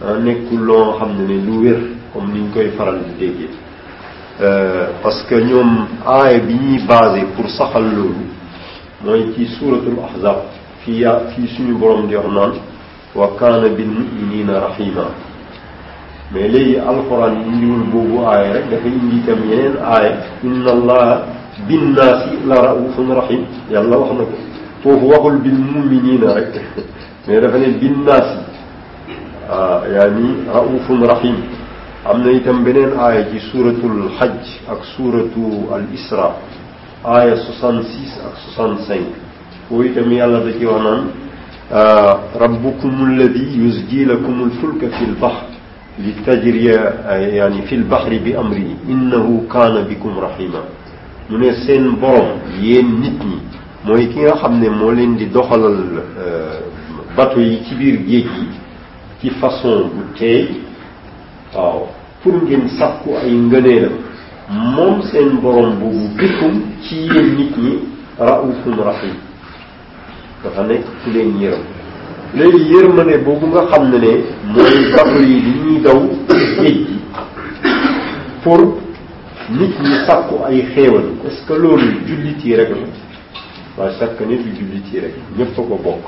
[0.06, 1.80] آه، نيكول لو خامن ني لو وير
[2.12, 3.50] كوم ني نكوي فارال ديغي ا
[4.42, 5.70] آه، باسكو نيوم
[6.06, 8.33] اي بي ني بازي بور ساخال لولو
[9.06, 10.38] نويتي سورة الأحزاب
[10.84, 10.94] في
[11.36, 12.52] في سني برم ديرنان
[13.16, 15.06] وكان بالمؤمنين رحيما
[16.34, 21.06] ملي القرآن يقول بوبو آية لكن يجي كم ين آية إن الله
[21.68, 24.26] بالناس لا رؤوف رحيم يلا وحنا
[24.84, 26.54] فهو قل بالمؤمنين رك
[27.28, 28.28] ملي بالناس
[29.50, 31.36] آه، يعني رؤوف رحيم
[32.10, 35.28] أم نيتم بنين آية في سورة الحج أك سورة
[35.76, 36.34] الإسراء
[37.06, 37.84] آية 66
[38.24, 38.30] أو
[38.80, 38.98] 65
[39.70, 41.12] ويتم
[42.40, 45.46] ربكم الذي يزجي لكم الفلك في البحر
[45.98, 50.62] لتجري آه، يعني في البحر بأمره إنه كان بكم رحيما
[51.30, 52.28] من سين بوم
[52.60, 53.38] يين نتني
[53.86, 55.64] موي كي خامني مو لين دي دوخال
[56.18, 56.58] آه،
[57.18, 58.48] باتو يي كبير جيجي
[59.22, 60.48] كي فاصون بو تي
[61.54, 61.86] واو آه،
[62.24, 63.90] فور نين ساكو اي نغنيلو
[64.50, 66.52] moom seen borom boobu bikum
[66.84, 67.78] ci yéen nit ñi
[68.18, 69.14] raufun rahim
[70.42, 71.64] dafa nekk ku leen yërëm
[72.36, 74.12] léegi yërmande boobu nga xam ne ne
[74.52, 76.48] mooy bato yi li ñuy daw géej
[76.86, 77.00] gi
[78.42, 78.58] pour
[79.50, 82.76] nit ñi sàkku ay xéewal est que loolu jullit yi rek la
[83.78, 86.04] waaye chaque nit jullit yi rek ñëpp ko bokk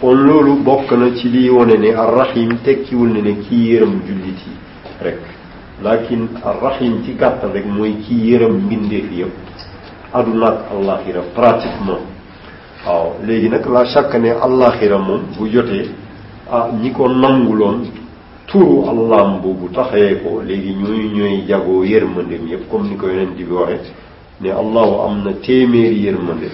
[0.00, 3.92] kon loolu bokk na ci liy wone ne ar rahim tekkiwul ne ne kii yërëm
[4.06, 4.52] jullit yi
[5.04, 5.18] rek
[5.82, 6.28] lakin
[6.62, 9.32] rahim ci gàttal rek mooy ci yërëm mbindeef yëpp
[10.12, 12.00] aduna ak allaxira pratiquement
[12.86, 15.90] waaw léegi nag la chaque année allaxira moom bu jotee
[16.50, 17.88] ah ñi ko nanguloon
[18.46, 23.34] turu allaam boobu taxawee ko léegi ñooy ñooy jagoo yërmandeem yëpp comme ni ko yeneen
[23.36, 23.52] di bi
[24.40, 26.48] ne allahu am na téeméeri yërmande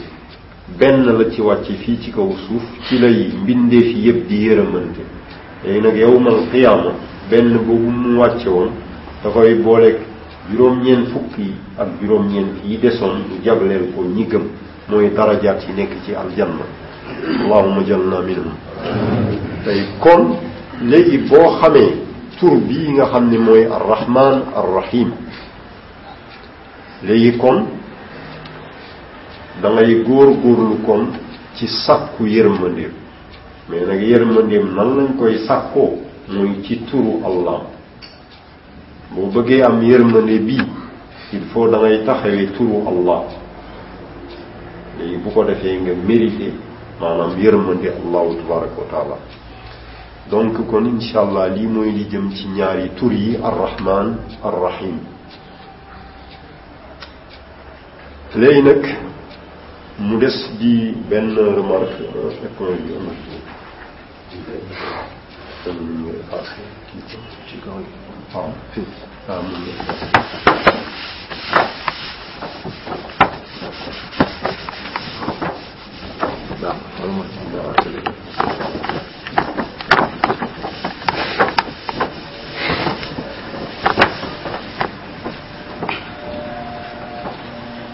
[0.78, 5.04] benn la ci wàcc fii ci kaw suuf ci lay mbindeef yëpp di yërmande
[5.64, 6.90] léegi nag yowmal qiyaama
[7.30, 8.70] benn boobu mu wàcce woon
[9.22, 10.00] da koy booleeg
[10.50, 14.44] juróom-ñeent fukk yi ak juróom-ñeent yi desoon ñu jagleel ko ñi gëm
[14.88, 16.64] mooy darajaat yi nekk ci aljanna
[17.42, 18.52] allahuma jalna minhum
[19.64, 20.36] tey kon
[20.90, 21.92] léegi boo xamee
[22.38, 25.10] tur bii nga xam ni mooy arrahman arrahim
[27.02, 27.66] léegi kon
[29.62, 31.02] da ngay góor góorlu kon
[31.54, 32.92] ci sàkku yërmandeem
[33.68, 35.98] mais nag yërmandeem nan lañ koy sàkkoo
[36.28, 37.60] muy ci turu allah
[39.14, 40.66] boo bëggee am yërmande bii
[41.32, 43.22] il faut da taxawee turu allah
[44.98, 46.46] léegi bu ko defee nga mérité
[47.00, 49.16] maanaam yërmande allahu tabaraka wa taala
[50.30, 51.22] donc kon incha
[51.56, 54.96] lii mooy li jëm ci ñaari tur yi arrahman arrahim
[58.34, 58.82] léegi nag
[59.98, 62.00] mu des di benn remarque
[62.48, 63.12] éponge bi amul
[68.32, 69.72] 好，谢谢啊，木叶。
[76.62, 77.24] 那好了吗？
[77.52, 78.00] 聊到这里。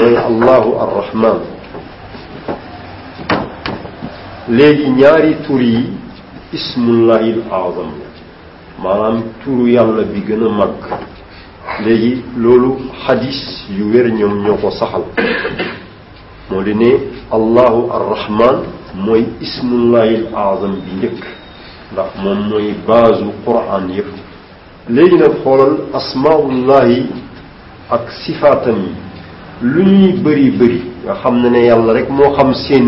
[0.06, 1.38] allahu arrahman
[4.48, 5.89] léegi ñaari tur yi
[6.54, 7.91] ismullahi l azam
[8.78, 10.72] la maanaam turu yàlla bi gën a mag
[11.84, 13.39] léegi loolu xadis
[13.78, 15.04] yu wér ñoom ñoo saxal
[16.52, 16.91] moo di ne
[17.32, 21.20] allahu arrahman mooy ismullahi l azam bi njëkk
[21.93, 24.12] ndax moom mooy baasu quran yëpp
[24.89, 27.10] léegi nag xoolal asmaullahi
[27.89, 29.07] ak sifaatam yi
[29.62, 30.80] lu ñuy bëri bëri
[31.22, 32.86] xam ne ne yàlla rek moo xam seen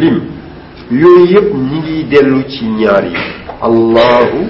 [0.00, 0.16] lim
[1.00, 3.14] yooyu yëpp ñi ngi dellu ci ñaar yi
[3.66, 4.40] allahu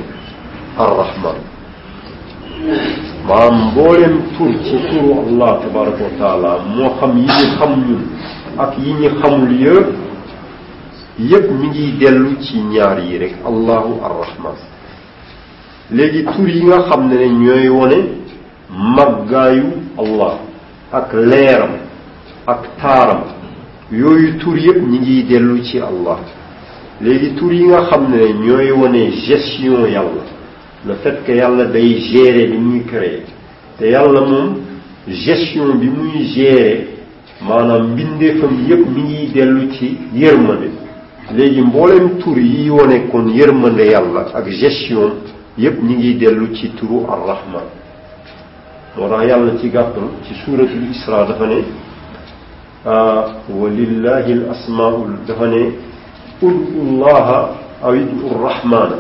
[0.79, 1.37] arrahman
[3.29, 8.03] maanaam mbooleem tur ci turu allah tabaraka wa taala moo xam yi ñu xam ñun
[8.59, 9.89] ak yi ñu xamul yëpp
[11.31, 14.57] yëpp mi ngi dellu ci ñaar yi rek allahu arrahman
[15.91, 17.99] léegi tur yi nga xam ne ne ñooy wone
[18.71, 19.67] màggaayu
[19.99, 20.48] allah
[20.93, 21.71] aklerm,
[22.47, 23.21] aktarm,
[23.93, 26.19] yooyu tur yëpp ñi ngi dellu ci Allah
[27.01, 30.25] léegi tur yi nga xam ne ñooy wane gestion yàlla
[30.87, 33.23] le fait que yàlla day gérer li muy créer
[33.79, 34.55] te yàlla moom
[35.07, 36.87] gestion bi muy gérer
[37.47, 40.71] maanaam mbindeefam yëpp mi ngi dellu ci yërmande
[41.37, 45.11] léegi mboolem tur yi wane kon yërmande yàlla ak gestion
[45.57, 47.69] yëpp ñi ngi dellu ci turu arrahman
[49.01, 51.61] ورأي الله تيغاتن في سورة الإسراء دفني
[52.97, 53.23] آه،
[53.63, 54.95] ولله الأسماء
[55.29, 57.29] دفني ادعوا الله
[57.87, 58.91] أو ادعوا الرحمن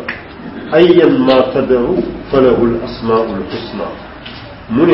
[0.80, 1.98] أيا ما تدعوا
[2.30, 3.88] فله الأسماء الحسنى
[4.76, 4.90] من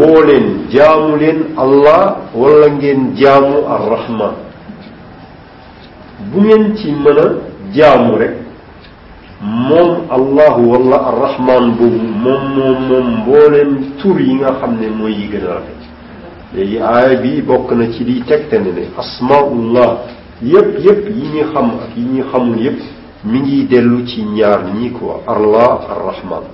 [0.00, 1.22] ولن جامل
[1.64, 2.02] الله
[2.42, 2.76] ولن
[3.22, 4.34] جامو الرحمن
[6.32, 7.26] بنين تيمنا
[7.78, 8.41] جامو رك
[9.42, 15.12] moom allahu wala arrahman boobu moom moom moom mbooleem tur yi nga xam ne mooy
[15.18, 15.80] yi gën a rafet
[16.54, 20.06] léegi aaya bi bokk na ci liy tegtale ne asmaullah
[20.42, 22.78] yépp yépp yi ñuy xam ak yi ñuy xamul yépp
[23.24, 26.44] mi ngi dellu ci ñaar ñii ko allah arrahman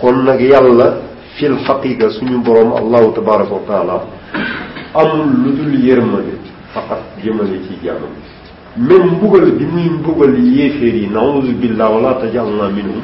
[0.00, 0.86] kon nag yàlla
[1.36, 6.38] fil xaqiqa suñu boroom allahu tabaraka wa taala lu dul yërmande
[6.72, 8.14] faqat jëmale ci jaamam
[8.78, 13.00] même mbugal bi muy mbugal yéeféer yi naouzu billah wala tajalna minhum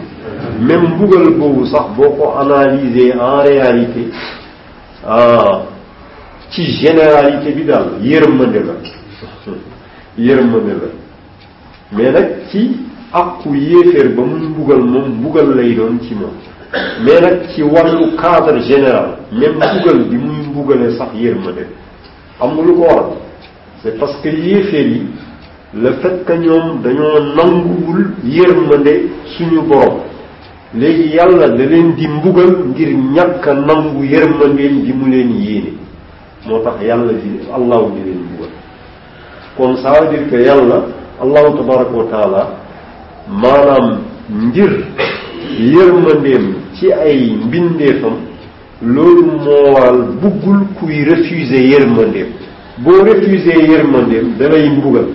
[0.60, 4.08] même mbugal boobu sax boo ko analyser en réalité
[5.06, 5.62] ah,
[6.50, 9.52] ci généralité bi daal yërmande la
[10.18, 12.76] yërmande la mais nag ci
[13.12, 16.32] àqu yéeféer ba muy mbugal moom mbugal lay doon ci moom
[17.02, 21.64] mais nag ci wàllu cadre général même mbugal bi muy mbugale sax yërmande
[22.42, 23.04] am nga lu ko waral
[23.82, 25.02] c'est parce que yéeféer yi
[25.74, 30.00] le fait ñoom dañoo nanguwul yërmande suñu borom
[30.74, 35.72] léegi yàlla da leen di mbugal ngir ñàkk a nangu yërmandeem bi mu leen yéene
[36.46, 38.50] moo tax yàlla di allahu di leen mbugal
[39.56, 40.84] kon ça veut dire yàlla
[41.22, 41.92] allahu tabaraka
[42.30, 42.54] wa
[43.30, 43.98] maanaam
[44.30, 44.84] ngir
[45.58, 48.16] yërmandeem ci ay mbindeefam
[48.82, 52.26] loolu moo waral buggul kuy refuser yërmandeem
[52.78, 55.06] boo refusé yërmandeem dalay mbugal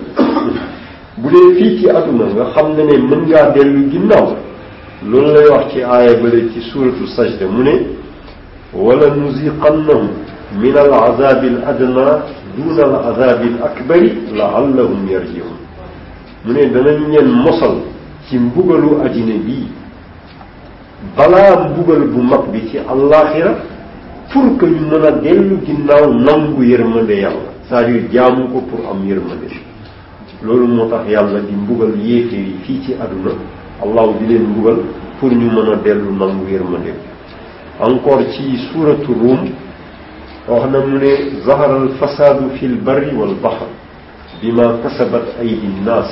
[1.18, 4.26] bu dee fii ci aduna nga xam ne ne mën ngaa dellu ginnaaw
[5.08, 7.86] loolu lay wax ci aaya bële ci suratu sajda mu ne
[8.72, 10.08] wala nuziqannahum
[10.60, 12.22] min al azabi al adna
[12.56, 15.52] duna al azabi al akbari laallahum yarjiun
[16.44, 17.82] mu ne danañ leen mosal
[18.28, 19.66] ci mbugalu adina bii
[21.16, 23.56] balaa mbugal bu mag bi ci allaxira
[24.32, 29.06] pour que ñu mën a dellu ginnaaw nangu yërmande yàlla c'est-à-dire jaamu ko pour am
[29.08, 29.48] yërmande
[30.42, 33.32] loolu moo tax yàlla di mbugal yéeféer yi fii ci àdduna
[33.82, 34.76] allahu di leen mbugal
[35.18, 36.92] pour ñu mën a dellu nangu yërmande
[37.80, 39.48] encore ci suuratu ruum
[40.46, 43.64] wax na mu ne zahara alfasadu fi lbarri walbahr
[44.42, 46.10] bima kasabat aydi nnaas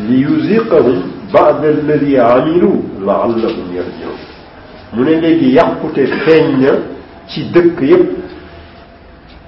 [0.00, 0.98] liyuziqahum
[1.32, 4.18] bada alladi amilu laallahum yarjiun
[4.94, 6.70] mu ne léegi yàqute feeñ na
[7.30, 8.12] ci dëkk yëpp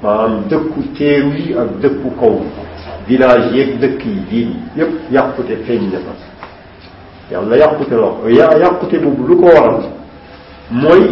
[0.03, 2.35] maanaam dëkku teeru yi ak dëkku kaw
[3.09, 6.15] village yeeg dëkk yi diin yëpp yàqute feeñ na fa
[7.33, 9.83] yàlla yàqute loo ya yàqute boobu lu ko waral
[10.71, 11.03] mooy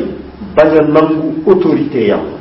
[0.56, 2.38] bañ a nangu autorité yàlla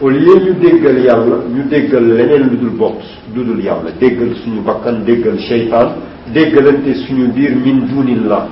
[0.00, 3.00] au lieu ñu déggal yàlla ñu déggal leneen lu dul bokk
[3.34, 5.88] lu dul yàlla déggal suñu bakkan déggal seytaan
[6.32, 8.48] déggalante suñu biir min dunillah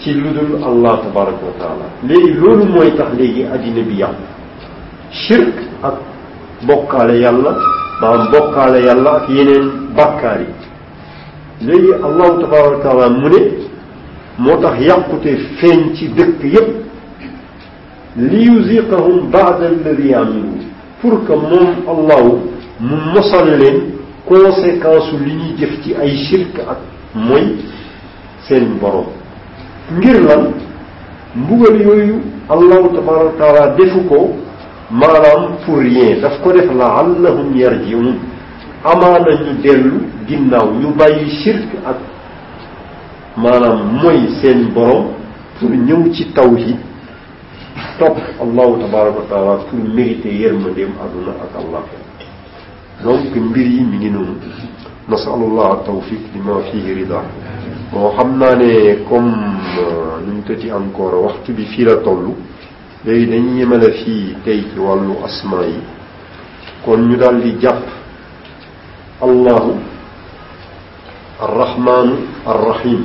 [0.00, 4.22] ci lu dul allah tabaraka wa taala léegi loolu mooy tax léegi addina bi yàqu
[5.10, 5.96] shirk ak
[6.66, 7.52] bokkaale yàlla
[8.00, 10.52] maanaam bokkaale yàlla ak yeneen bàkkaar yi
[11.66, 13.40] léegi allahu tabaraka wa taala mu ne
[14.38, 15.30] moo tax yàqute
[15.60, 16.68] feeñ ci dëkk yépp
[18.16, 20.64] li yuziqahum baada alladi amilu
[21.00, 22.30] pour que moom allahu
[22.80, 23.80] mu mosal leen
[24.26, 26.78] conséquence li ñuy jëf ci ay shirk ak
[27.12, 27.56] mooy
[28.48, 29.19] seen borom
[29.92, 30.42] ngir lan
[31.34, 34.18] mbugal yooyu allahu tabaraka wa taala defu ko
[34.90, 35.82] maanaam pour
[36.22, 38.08] daf ko def laallahum yarjiun
[38.92, 39.92] amaana ñu dellu
[40.28, 41.98] ginnaaw ñu bàyyi shirk ak
[43.42, 45.06] maanaam mooy seen borom
[45.58, 46.78] pour ñëw ci tawhid
[47.98, 51.82] topp allahu tabaraka wa taala pour mériter yërmandeem àdduna ak allah
[53.04, 54.34] donc mbir yi mi ngi noonu
[55.08, 57.20] nasalullah tawfiq li ma fihi rida
[57.92, 59.32] bon xam naa ne comme
[60.24, 62.24] nu mu tëti encore waxtu bi fii la toll
[63.04, 65.78] léegi dañ yemale fii tey ci wàllu asma yi
[66.84, 67.84] kon ñu daal di jàpp
[69.26, 69.72] allahu
[71.46, 72.14] arrahmanu
[72.52, 73.02] arrahim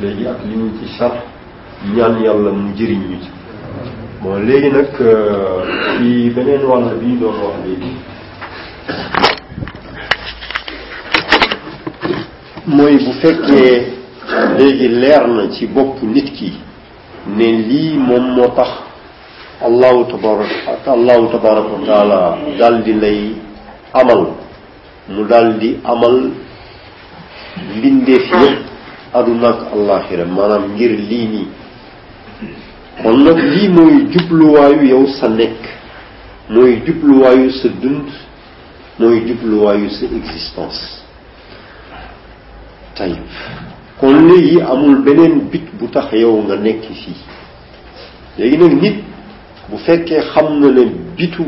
[0.00, 1.12] léegi ak li ñu ci sar
[1.94, 3.30] ñaan yàlla mu jëriñ ñu ci
[4.22, 4.90] bon léegi nag
[5.88, 7.90] ci beneen wàll bi doon wax léegi
[12.66, 13.82] mooy bu fekkee
[14.58, 16.52] léegi leer na ci bopp nit ki
[17.36, 18.68] ne lii moom moo tax
[19.66, 23.32] allahu tabaraka allahu tabaraka wa dal di lay
[23.92, 24.28] amal
[25.08, 26.30] mu dal di amal
[27.76, 28.60] mbindeef yépp
[29.12, 31.48] aduna ak maanaam ngir lii nii
[33.02, 35.60] kon nag lii mooy jubluwaayu yow sa nekk
[36.48, 38.08] mooy jubluwaayu sa dund
[38.98, 41.03] mooy jubluwaayu sa existence
[42.94, 43.14] tey
[44.00, 47.20] kon léegi amul beneen bit bu tax yow nga nekk fii
[48.38, 48.96] léegi nag nit
[49.68, 50.84] bu fekkee xam na ne
[51.16, 51.44] bitu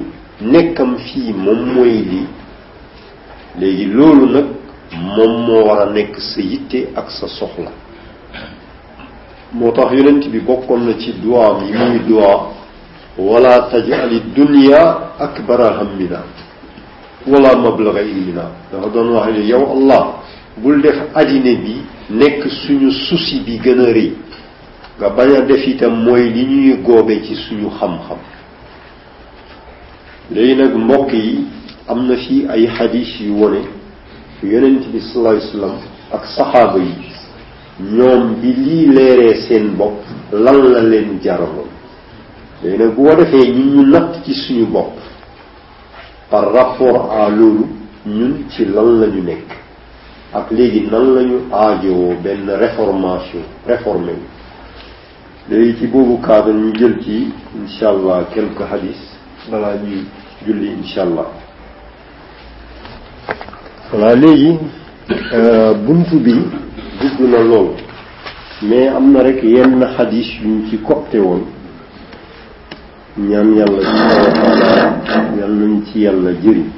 [0.53, 2.27] nekkam fii moom mooy lii
[3.59, 4.47] léegi loolu nag
[5.17, 7.71] moom moo war a nekk sa yitte ak sa soxla
[9.53, 12.41] moo tax yonent bi bokkoon na ci duwaam yi muy duwaa
[13.19, 14.83] wala tajali dunia
[15.19, 16.23] akbara hammina
[17.27, 20.21] wala mablaga ilmina dafa doon wax ne yow allah
[20.59, 24.13] bul def addina bi nekk suñu souci bi gën a rëy
[24.99, 28.17] nga bañ a def itam mooy li ñuy góobe ci suñu xam-xam
[30.33, 31.45] léegi nag mbokk yi
[31.89, 33.61] am na fii ay xadis yu wone
[34.43, 35.77] yonent bi sallallahu alayhi
[36.13, 36.95] ak saxaaba yi
[37.97, 40.01] ñoom bi lii leeree seen bopp
[40.33, 41.69] lan la leen jaraloon
[42.65, 44.97] léegi nag bu ko defee ñun ñu natt ci suñu bopp
[46.31, 47.67] par rapport à loolu
[48.07, 49.56] ñun ci lan la ñu nekk
[50.39, 54.25] ak léegi nan lañu aajowoo benn réformation réformé wu
[55.49, 57.33] léegi ci boobu cadre ñu jël ci
[57.65, 59.01] insha allah quelques hadis
[59.51, 60.05] balaa ñuy
[60.47, 61.29] julli insha allah
[63.91, 64.59] voilà léegi
[65.87, 66.33] buntu bi
[67.01, 67.69] dugg na lool
[68.69, 71.45] mais am na rek yenn hadis ñu ci copté woon
[73.17, 74.73] ñaan yàlla subhanahu wa taala
[75.41, 76.71] yàlla ñu ci yàlla jëriñ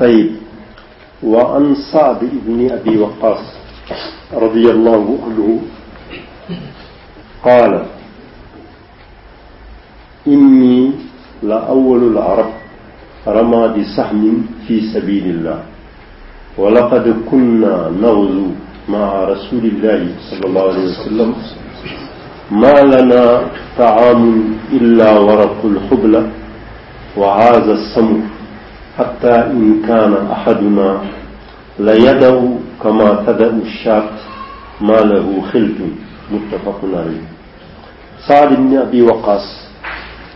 [0.00, 0.30] طيب
[1.22, 3.56] وعن صعب بن أبي وقاص
[4.34, 5.58] رضي الله عنه
[7.44, 7.84] قال
[10.26, 10.90] إني
[11.42, 12.50] لأول العرب
[13.28, 15.62] رمى بسهم في سبيل الله
[16.58, 18.46] ولقد كنا نغزو
[18.88, 21.34] مع رسول الله صلى الله عليه وسلم
[22.50, 23.42] ما لنا
[23.78, 26.30] طعام إلا ورق الحبلة
[27.16, 28.20] وعاز السمر
[28.98, 30.88] حتى إن كان أحدنا
[31.78, 32.34] ليدع
[32.82, 34.10] كما تدع الشاة
[34.80, 35.76] ما له خلف
[36.32, 37.24] متفق عليه
[38.22, 39.42] Saad ibn Abi Waqaas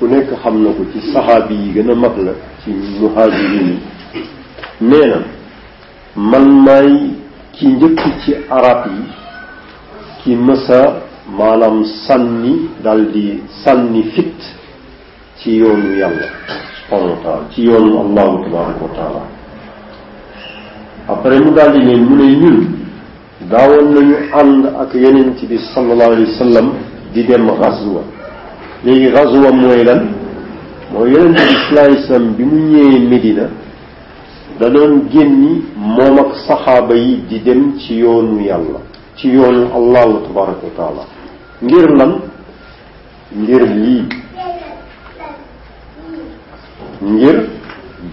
[0.02, 3.70] ku nekk xam na ko ci saxaabi yi gën a mag la ci muhaajiriin
[4.88, 5.18] nee na
[6.30, 6.92] man maay
[7.54, 9.02] ki njëkk ci arab yi
[10.20, 10.80] ki mësa
[11.38, 12.54] maanaam sànni
[12.84, 13.26] daldi
[13.62, 14.40] sànni fit
[15.42, 16.28] ci yoonu yàlla
[16.88, 19.22] subhanahu wa taala ci yoonu allahu tabaraka wa taala
[21.08, 22.58] après mu daal di ne mu ne ñun
[23.50, 26.72] daawoon nañu ànd ak yeneen ci bi sallallahu alayhi wa sallam
[27.12, 28.02] di dem razwa
[28.84, 30.08] léegi razwa mooy lan
[30.90, 33.48] bi sallallahu alayhi sallam bi mu ñëwee Medina
[34.58, 37.40] da doon génni moom ak saxaaba yi di
[37.78, 38.80] ci yoonu yàlla
[39.16, 41.04] ci yoonu allahu tabaraka taala
[41.60, 42.12] ngir lan
[43.36, 44.08] ngir lii
[47.00, 47.48] Мир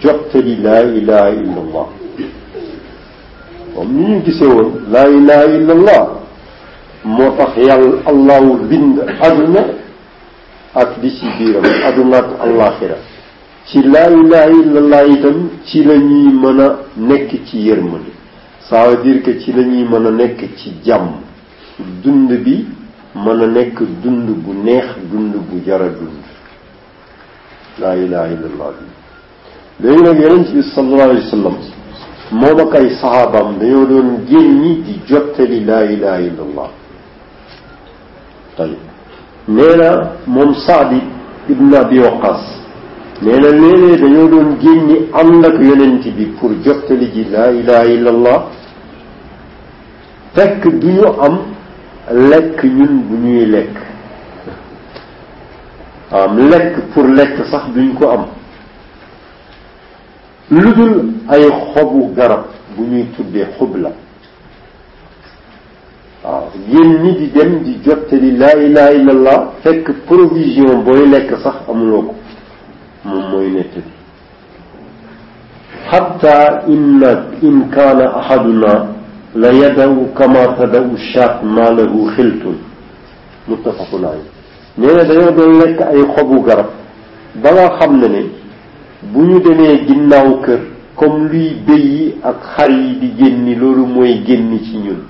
[0.01, 1.87] jotte la ilahe illallah.
[3.75, 6.01] Comme ni ñu gisee la ilaha illallah
[7.05, 9.61] moo tax yàlla allahu bind aduna
[10.79, 12.97] ak li ci biiram aduna ak allaxira
[13.67, 18.11] ci la ilaha illallah itam ci la ñuy mën a nekk ci yërmande
[18.69, 19.87] ça veut dire que ci la ñuy
[20.19, 21.09] nekk ci jàmm
[22.03, 22.65] dund bi
[23.15, 26.21] mën a nekk dund bu neex dund bu jara dund
[27.81, 28.91] La ilahe illallah diyor.
[29.83, 31.53] Ve yine gelince sallallahu aleyhi ve sellem
[32.31, 36.69] Momakay sahabam diyorun girmiydi jotteli la ilahe illallah.
[38.57, 38.77] Tayyip.
[39.47, 41.01] Nena Momsadi
[41.49, 42.41] ibn Abi Okas.
[43.21, 48.43] Nena nene diyorun girni anlak yönentibi pur jotteli la ilahe illallah.
[50.35, 51.37] Tek duyu am
[52.29, 53.92] lek yun bunyuy lek.
[56.13, 58.25] am lekk pour lekk sax duñ ko am
[60.51, 60.95] lu dul
[61.29, 61.43] ay
[61.73, 62.43] xobu garab
[62.75, 63.89] bu ñuy tuddee xub la
[66.23, 71.29] waaw yéen ñi di dem di jottali laa ilaha illa allah fekk provision booy lekk
[71.43, 72.15] sax amuloo ko
[73.07, 73.91] moom mooy nett bi
[75.89, 77.11] xatta inna
[77.41, 78.73] in kaana ahaduna
[79.35, 82.57] la yadaw kama tadaw shaat maa lahu xiltun
[83.47, 84.32] muttafaqun alayh
[84.77, 86.69] nee na dañoo doon lekk ay xobu garab
[87.41, 88.23] ba nga xam ne ne
[89.11, 90.61] bu ñu demee ginnaaw kër
[90.99, 95.01] comme luy béy yi ak xar yi di génni loolu mooy génn ci ñun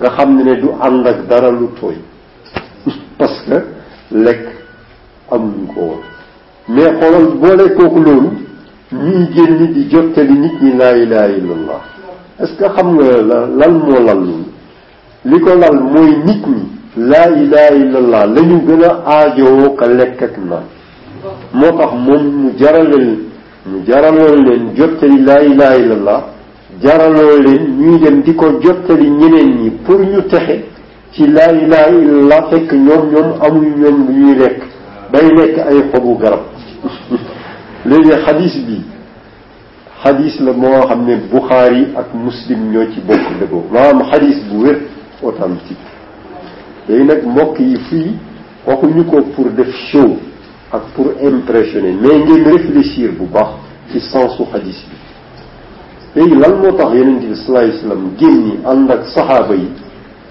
[0.00, 1.96] nga xam ne ne du ànd ak dara lu tooy
[3.18, 3.56] parce que
[4.24, 4.46] lekk
[5.30, 6.00] amuñu ko woon
[6.68, 8.30] mais xoolal boole kooku loolu
[8.92, 11.80] ñuy génn di jottali nit ñi laa ilaha illallah
[12.40, 13.22] est que xam nga
[13.58, 14.24] lan moo lal
[15.24, 19.86] li ko lal mooy nit ñi laa ilaha illallah la ñu gën a aajowoo ka
[19.86, 20.64] lekk ak naan
[21.54, 23.18] moo tax moom mu jaraleen
[23.66, 26.20] mu jaraloon leen jottali laa ilaha illallah
[26.82, 30.64] jaraloon leen ñuy dem di ko jottali ñeneen ñi pour ñu texe
[31.12, 34.60] ci laa ilaha illallah fekk ñoom ñoom amuñu ñoom lu ñuy lekk
[35.12, 36.42] bay lekk ay xobu garab
[37.86, 38.82] léegi xadis bi
[40.02, 44.62] xadis la moo xam ne Bukhari ak Muslim ñoo ci bokk dëggoo maanaam xadis bu
[44.66, 44.76] wér
[45.22, 45.90] authentique
[46.92, 48.10] yooyu nag mbokk yi fii
[48.66, 50.18] waxuñu ko pour def show
[50.72, 53.48] ak pour impressionner mais ngeen réfléchir bu baax
[53.90, 54.76] ci sensu xadis
[56.14, 59.68] bi léegi lan moo tax yonente bi salaay sallam génni ànd ak saxaaba yi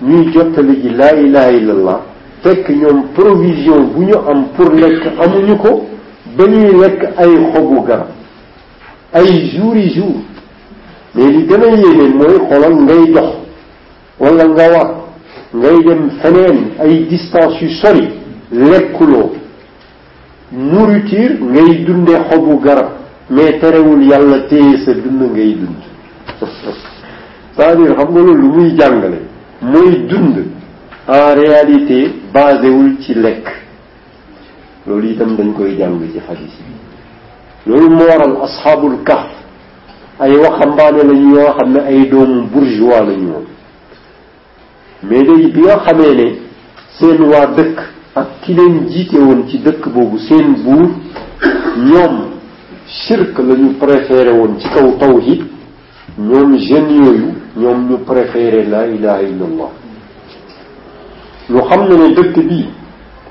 [0.04, 2.00] ñuy jottali ji laa ilaha illallah
[2.44, 5.86] fekk ñoom provision bu ñu am pour lekk amuñu ko
[6.38, 8.08] ba ñuy lekk ay xobu garab
[9.14, 10.16] ay jour yi jour
[11.16, 13.34] mais li gën a yéene mooy xoolal ngay dox
[14.20, 15.01] wala nga wax
[15.54, 18.08] ngay dem feneen ay distance yu sori
[18.52, 19.36] lekkuloo
[20.52, 22.90] nourriture ngay dunde xobu garab
[23.30, 25.82] mais terewul yàlla téye sa dund ngay dund
[26.40, 26.88] cest
[27.58, 29.20] xam nga loolu lu muy jàngale
[29.62, 30.36] mooy dund
[31.08, 32.72] en réalité basé
[33.02, 33.48] ci lekk
[34.88, 36.74] loolu tam dañ koy jàng ci xadis yi
[37.68, 39.28] loolu moo waral asxaabul kahf
[40.20, 43.42] ay waxambaane la ñu yoo xam ne ay doomu bourgeois la ñu
[45.04, 46.26] mais léegi bi nga xamee ne
[47.00, 47.78] seen waa dëkk
[48.16, 50.90] ak ki leen jiite woon ci dëkk boobu seen buur
[51.90, 52.32] ñoom
[52.88, 55.42] shirk la ñu préféré woon ci kaw tawhid
[56.20, 59.70] ñoom jeunes yooyu ñoom ñu préféré la ilaha illallah
[61.50, 62.66] ñu xam ne ne dëkk bi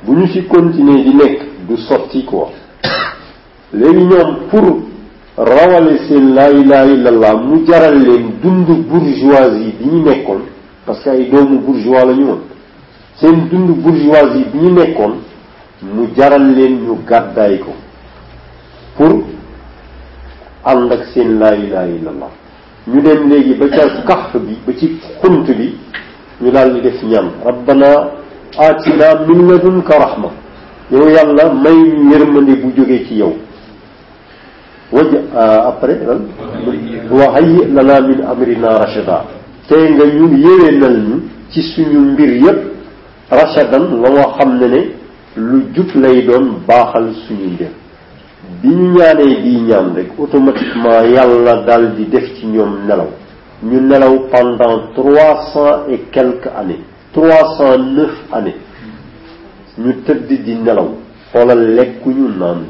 [0.04, 2.50] bu ñu ci continuer di nekk du sotti quoi
[3.72, 4.80] léegi ñoom pour
[5.36, 10.49] rawale seen la ilaha illallah mu jaral leen dund bourgeoisie bi ñu nekkoon
[10.90, 12.40] parce que ay doomu bourgeois la ñu woon
[13.18, 15.12] seen dund bourgeoisie bi ñu nekkoon
[15.82, 17.70] mu jaral leen ñu gàddaay ko
[18.96, 19.22] pour
[20.64, 22.30] ànd ak seen laa ilaha illallah
[22.88, 25.76] ñu dem léegi ba ca kax bi ba ci xunt bi
[26.42, 28.10] ñu daal di def ñaan rabbana
[28.58, 30.30] atina min ladunka rahma
[30.90, 33.36] yow yàlla may ñu yërmande bu jógee ci yow
[34.90, 36.00] waj euh, après
[37.12, 39.24] wa hayyi lana min amrina rachida
[39.76, 41.16] nga ñu yéwénal ñu
[41.50, 42.58] ci suñu mbir yépp
[43.30, 44.80] rachadan la nga xam ne ne
[45.36, 47.68] lu jub lay doon baaxal suñu mbir
[48.62, 53.10] bi ñu ñaanee bii ñaan rek automatiquement yàlla daal di def ci ñoom nelaw
[53.62, 56.80] ñu nelaw pendant trois cent et quelques années
[57.12, 58.56] trois cent neuf années
[59.78, 60.88] ñu tëdd di nelaw
[61.32, 62.60] xoolal lekkuñu naan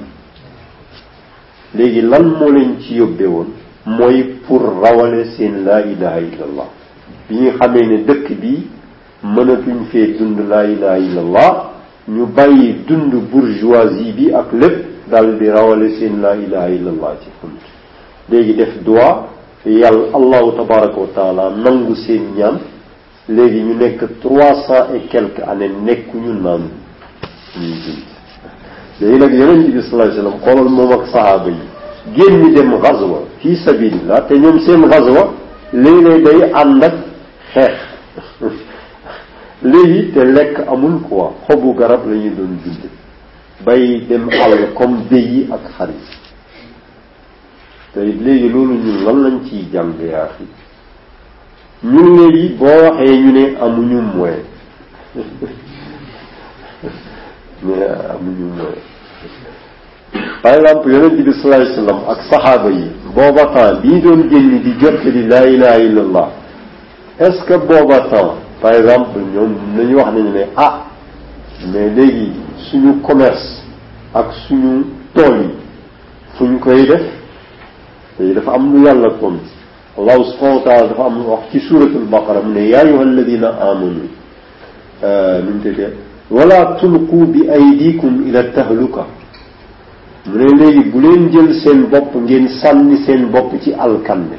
[1.74, 3.48] léegi lan moo leen ci yóbbe woon
[3.86, 6.70] mooy pour rawale seen laa ilaha illallah
[7.30, 8.66] bi ñu xamee ne dëkk bi
[9.22, 11.52] mënatuñ fee dund laa ilaha illallah
[12.08, 14.76] ñu bàyyi dund bourgeoisie bi ak lépp
[15.10, 17.58] dal di rawale seen laa ilaha illallah ci xunt
[18.28, 19.28] léegi def dua
[19.64, 22.58] yàlla allahu tabaraka wa taala nangu seen ñaan
[23.28, 26.62] léegi ñu nekk trois cent et quelques années nekkuñu naan
[27.56, 32.52] ñuy jullit léegi nag yonent bi sallallahu alayhi wasallam xoolal moom ak sahaaba yi génn
[32.54, 35.32] dem gazwa fi sabilillah te ñoom seen gazwa
[35.72, 36.94] léegi lay day ànd ak
[39.62, 42.88] léegi te lekk amul quoi xobu garab la ñuy doon julli
[43.64, 46.02] bay dem àll comme béy yi ak xar yi
[47.92, 50.44] te léegi loolu ñun lan lañ ciy jàng yaa xi
[51.82, 54.42] ñun léegi boo waxee ñu ne amuñu moyen
[57.62, 57.84] mais
[58.14, 58.80] amuñu moyen
[60.42, 64.72] par exemple yonent bi salaay sallam ak saxaaba yi booba temps bii doon génn di
[64.80, 66.28] jottali laa ilaha illallah
[67.18, 70.84] est ce que booba temps par exemple ñoom nañu wax nañu ne ah
[71.72, 72.32] mais léegi
[72.70, 73.62] suñu commerce
[74.14, 74.84] ak suñu
[75.14, 75.48] tool yi
[76.36, 77.02] fu ñu koy def
[78.18, 79.38] te dafa am lu yàlla comme
[79.98, 83.00] allahu subhanahu wa taala dafa am lu wax ci suratul baqara mu ne yaa ayuha
[83.02, 84.02] alladina amanu
[85.04, 85.92] euh, nu mu tëddee
[86.30, 89.06] wala tulqu bi aydikum ila tahluka
[90.26, 94.36] mu ne léegi bu leen jël seen bopp ngeen sànni seen bopp ci alkande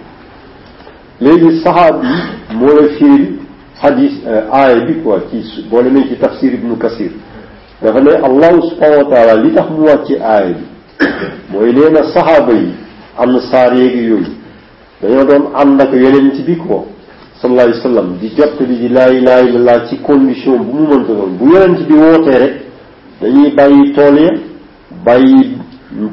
[1.19, 3.37] léegi saxaab yi moo
[3.79, 7.11] xadis eh, aaya bi quoi boole boo demee ci tafsir ibnu kasir
[7.81, 10.63] dafa ne allahu subhanahu wa taala li tax mu wàcce aaya bi
[11.51, 12.71] mooy nee na saxaaba yi
[13.17, 14.27] am na saar yeegi yooyu
[15.01, 16.83] dañoo doon ànd ak yonent bi quoi
[17.41, 20.87] sallallahu alayhi wa sallam di jot bi di laa ilaha illallah ci condition bu mu
[20.89, 22.53] mënta doon bu yonent bi wootee rek
[23.21, 24.29] dañuy bàyyi tool ya
[25.05, 25.57] bàyyi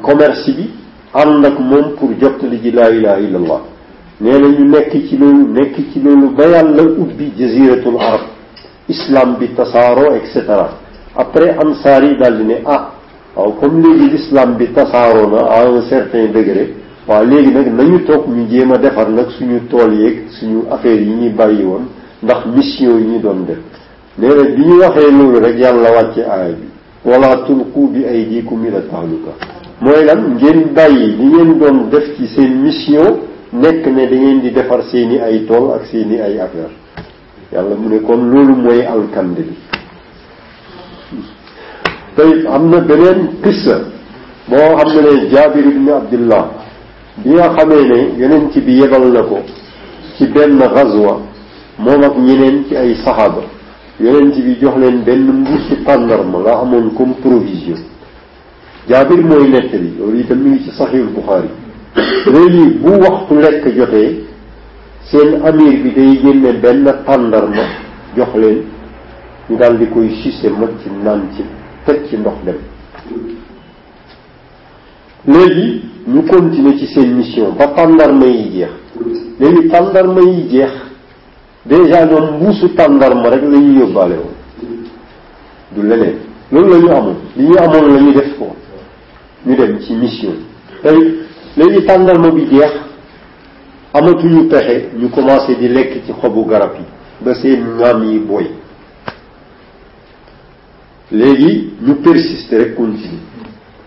[0.01, 0.69] commerce bi
[1.13, 3.61] ànd ak moom pour jot li ji laa ilaha illallah
[4.21, 8.27] nee na ñu nekk ci loolu nekk ci loolu ubbi jaziratul arab
[8.89, 10.69] İslam bi tasaaroo et cetera
[11.15, 12.91] après ansaar yi daal di ne ah
[13.35, 16.73] waaw comme léegi l'islam bi tasaaroo na à un certain degré
[17.07, 21.01] waaw léegi nag nañu toog ñu jéem a defar nag suñu tool yeeg suñu affaire
[21.01, 21.85] yi ñuy bàyyi woon
[22.23, 23.59] ndax mission yi ñu doon def
[24.17, 27.33] nee na bi ñu waxee loolu rek yàlla wàcce aaya
[28.11, 29.31] aydikum ila tahluka
[29.79, 32.03] mooy lan ngeen bàyyi li ngeen doon def
[33.51, 36.69] Nek ne da ngeen di defar seeni ay tool ak seeni ay affaire
[37.51, 39.55] yàlla mu ne kon loolu mooy alkande bi
[42.15, 43.75] tey am na beneen qissa
[44.49, 46.45] boo ne ne ibn abdullah
[47.23, 49.21] bi nga xamee ne yonent bi yebal na
[50.15, 51.21] ci benn gazwa
[51.79, 53.41] moom ak ñeneen ci ay saxaaba
[53.99, 57.79] yonent bi jox leen benn mbuusu tàndarma nga amoon comme provision
[58.87, 61.49] jaabir mooy nett bi itam mi ci saxiul buxaari
[62.25, 64.09] léegi bu waxtu lekk jotee
[65.11, 67.65] seen amir bi day génne benn tàndarma
[68.17, 68.57] jox leen
[69.49, 71.43] ñu daal di koy sise mot ci naan ci
[71.85, 72.57] teg ci ndox dem
[75.33, 75.67] léegi
[76.13, 78.71] ñu continuer ci seen mission ba tàndarma yi jeex
[79.39, 80.71] léegi tàndarma yi jeex
[81.65, 84.37] déjà ñoom mbuusu tàndarma rek la ñu yóbbaale woon
[85.75, 86.15] du leneen
[86.51, 88.45] loolu la ñu amoon li ñu amoon la ñu def ko
[89.45, 90.33] ñu dem ci mission
[90.83, 91.27] tey
[91.57, 92.71] léegi tàndarma bi jeex
[93.93, 96.85] amatuñu pexe ñu commencé di lekk ci xobu garab yi
[97.21, 98.45] ba seen ñaam yi booy
[101.11, 103.19] léegi ñu persiste rek continue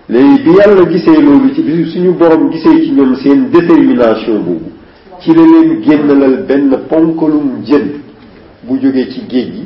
[0.08, 4.70] léegi bi yàlla gisee loolu ci bi suñu borom gisee ci ñoom seen détermination boobu
[5.20, 8.00] ci la leen génnalal benn ponkalum jën
[8.62, 9.64] bu jóge ci géej gi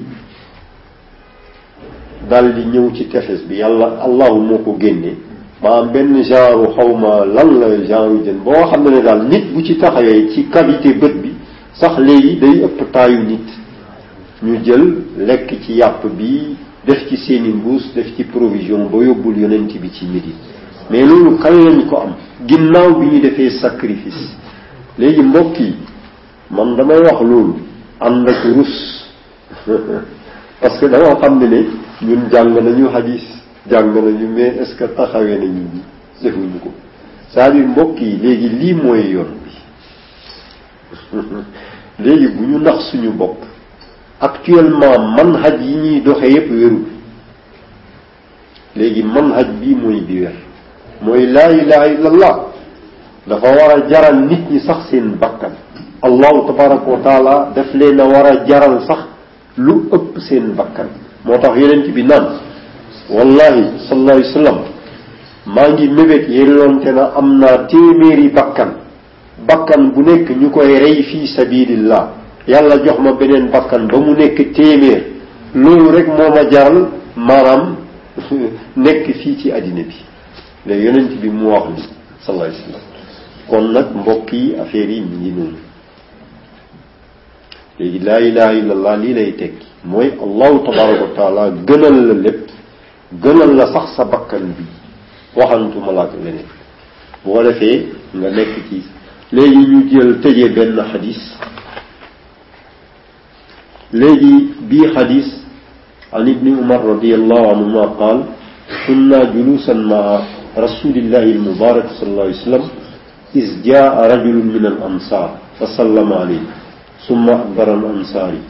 [2.28, 5.25] daldi ñëw ci tefes bi yàlla allahu moo ko génne
[5.66, 9.62] maanaam benn genre xaw ma lan la genre jën boo xam ne daal nit bu
[9.64, 11.32] ci taxawee ci cavité bët bi
[11.74, 13.48] sax léegi day ëpp taayu nit
[14.44, 14.84] ñu jël
[15.18, 16.56] lekk ci yàpp bi
[16.86, 20.34] def ci seeni mbuus def ci provision ba yóbbul yonent bi ci Médine
[20.90, 22.12] mais loolu kañ lañ ko am
[22.46, 24.24] ginnaaw bi ñu defee sacrifice
[24.98, 25.74] léegi mbokk yi
[26.50, 27.54] man damay wax loolu
[28.00, 28.76] ànd ak rus
[30.60, 31.60] parce que dama xam ne ne
[32.08, 33.22] ñun jàng nañu hadis
[33.70, 35.82] jàng nañu ñu est-ce que taxawee nañu ñi
[36.22, 36.70] defuñu ko
[37.34, 41.20] saa à dire mbokk yi léegi lii mooy yoon bi
[42.02, 43.38] léegi bu ñu nax suñu bopp
[44.20, 46.78] actuellement manhaj yi ñuy doxee yépp wéru
[48.76, 50.32] léegi manhaj bii mooy bi wér
[51.02, 52.36] mooy laa ilaha illallah
[53.26, 55.52] dafa war a jaral nit ñi sax seen bakkan
[56.02, 58.98] allahu tabaraka wa taala def leen a war a jaral sax
[59.58, 60.86] lu ëpp seen bakkan
[61.24, 62.45] moo tax yeneen ci bi naan
[63.10, 64.56] wallahi sallallahu alayhi wa sallam
[65.46, 68.70] maa ngi mébét yelloonte na am naa téeméeri bakkan
[69.46, 72.08] bakkan bu nekk ñu koy rey fii sabilillah
[72.48, 75.04] yàlla jox ma beneen bakkan ba mu nekk téeméer
[75.54, 77.76] loolu rek moo ma jaral maanaam
[78.84, 79.96] nekk fii ci àddina bi
[80.66, 81.80] léegi yonent bi mu wax ni
[82.26, 85.58] sallallahu alayhi wa sallam kon nag mbokk yi affaire yi mi ngi noonu
[87.78, 92.45] léegi laa ilaha illallah lii lay tekki mooy allahu tabaraka taala gënal la lépp
[93.12, 94.64] gënal la sax sa bakkan bi
[95.38, 96.46] waxantuma laag leneen
[97.24, 98.82] bu ko defee nga nekk ci
[99.32, 101.20] léegi ñu jël tëjee benn xadis
[103.92, 104.34] léegi
[104.68, 105.46] bii xadis
[106.12, 108.18] عن ابن عمر رضي الله عنهما قال
[108.86, 110.22] كنا جلوسا مع
[110.58, 112.62] رسول الله المبارك صلى الله عليه وسلم
[113.36, 115.28] إذ جاء رجل من الأنصار
[115.58, 116.44] فسلم عليه
[117.08, 118.40] ثم أكبر الأنصاري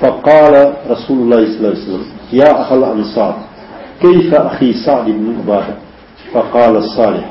[0.00, 3.34] فقال رسول الله صلى الله عليه وسلم يا أخ الأنصار
[4.02, 5.74] كيف أخي سعد بن عبادة
[6.34, 7.30] فقال الصالح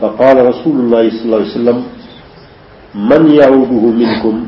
[0.00, 1.82] فقال رسول الله صلى الله عليه وسلم
[2.94, 4.46] من يعوده منكم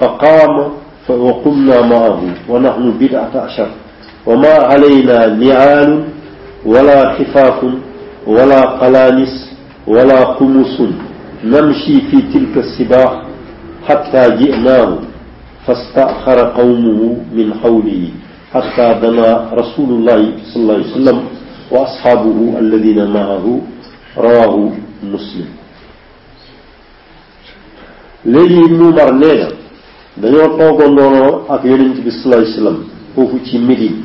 [0.00, 0.68] فقام
[1.08, 3.70] وقمنا معه ونحن بدعة أشهر
[4.26, 6.04] وما علينا نعال
[6.66, 7.64] ولا خفاف
[8.26, 9.52] ولا قلانس
[9.86, 10.80] ولا قمص
[11.44, 13.22] نمشي في تلك السباق
[13.88, 14.98] حتى جئناه
[15.66, 16.92] فاستأخر قومه
[17.36, 18.02] من حوله
[18.54, 20.20] حتى دنا رسول الله
[20.52, 21.18] صلى الله عليه وسلم
[21.70, 23.44] وأصحابه الذين معه
[24.26, 24.54] رواه
[25.12, 25.48] مسلم
[28.34, 29.42] لدي ابن مرنين
[30.24, 32.76] دنيا طوق النور أكيد النبي صلى الله عليه وسلم
[33.18, 33.96] هو في مدين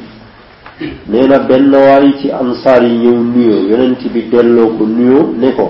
[1.11, 5.67] نينا بن نواري تي أنصاري يونيو ينتبي دلو كنيو نكو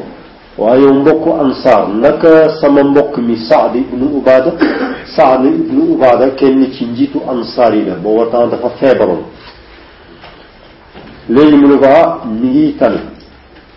[0.62, 4.52] waaye mbokk ansaar naka sama mbokk mi Saad ibnu Ubaada
[5.16, 9.24] Saad ibnu Ubaada kenn ci njiitu ansaar yi la booba temps dafa feebaroon
[11.30, 13.00] léegi mu ne ko ah mi ngi tane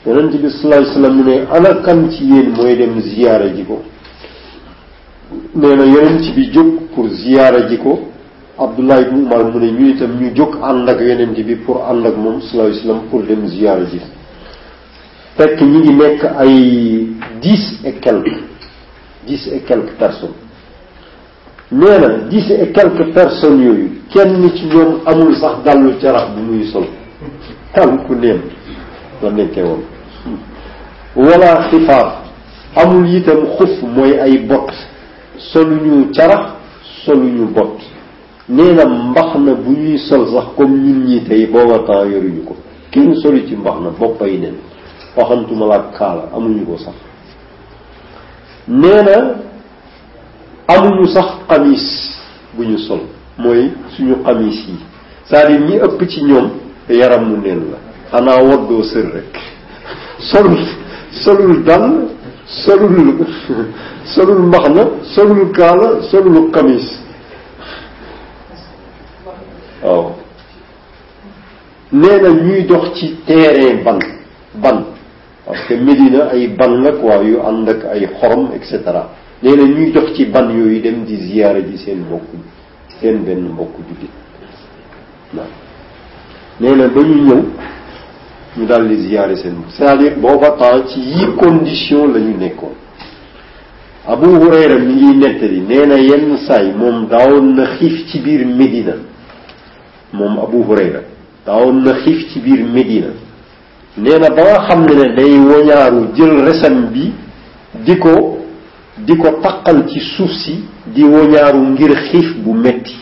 [0.07, 3.64] yonent bi sallallahu alayhi wasallam mu ne ana kan ci yéen mooy dem ziyaara ji
[3.64, 3.78] ko
[5.55, 7.99] nee na yonent bi jóg pour ziyaara ji ko
[8.59, 11.95] Abdullah ibnu Umar mu ne ñu itam ñu jóg ànd ak yonent bi pour
[13.28, 14.01] dem ziyaara ji
[15.37, 16.55] fekk ñi ngi nekk ay
[17.43, 18.37] dix et quelques
[19.26, 20.35] dix et quelques personnes
[21.72, 26.41] nee na dix et quelques personnes yooyu kenn ci ñoom amul sax dallu carax bu
[26.41, 26.85] muy sol
[27.74, 28.41] tànku ku neen
[29.22, 29.82] la nekkee woon
[31.16, 32.22] wala xifaaf
[32.82, 34.70] amul itam xuf mooy ay bot
[35.53, 36.45] soluñu carax
[37.05, 37.74] soluñu bot
[38.49, 42.45] nee na mbax na bu ñuy sol sax comme ñun ñi tey booba temps yoruñu
[42.47, 42.57] ko
[42.93, 44.55] kenn solu ci mbax na boppay neen
[45.17, 46.95] waxantuma la ak kaala amuñu ko sax
[48.69, 49.12] nee
[50.75, 51.85] amuñu sax xamis
[52.55, 53.01] bu ñu sol
[53.39, 54.75] mooy suñu xamis yi
[55.29, 56.51] cest à ñi ëpp ci ñoom
[56.91, 57.79] yaram mu neen la
[58.11, 59.39] xanaa woddoo sër rek
[60.19, 60.67] solul
[61.12, 62.07] solul dàll
[62.47, 63.27] solul
[64.05, 64.83] solul mbaxna
[65.15, 66.87] solul kaala solul xamis
[69.85, 70.12] waaw
[71.93, 73.99] nee ñuy dox ci terrain ban
[74.57, 74.93] ban
[75.45, 79.11] parce que Médina ay ban la quoi yu ànd ak ay xorom et cetera
[79.42, 82.24] nee na ñuy dox ci ban yooyu dem di ziyaara ji seen mbokk
[82.99, 84.14] seen benn mbokk jullit
[86.62, 87.40] waaw ba ñu ñëw
[88.57, 92.72] ñu daal di ziyaare seen mbokk c'est-à-dire booba temps ci yi condition la nekkoon
[94.07, 98.97] Abu Hurayra mi ngiy nettali nee yenn saay moom daawoon na xiif ci biir Médina
[100.12, 101.01] moom Abu Hurayra
[101.45, 103.09] daawoon na xiif ci biir Médina
[103.97, 107.12] nee na ba nga xam ne ne day woñaaru jël resam bi
[107.84, 108.38] di ko
[108.99, 112.97] di ko taqal ci suuf si di woñaaru ngir xiif bu metti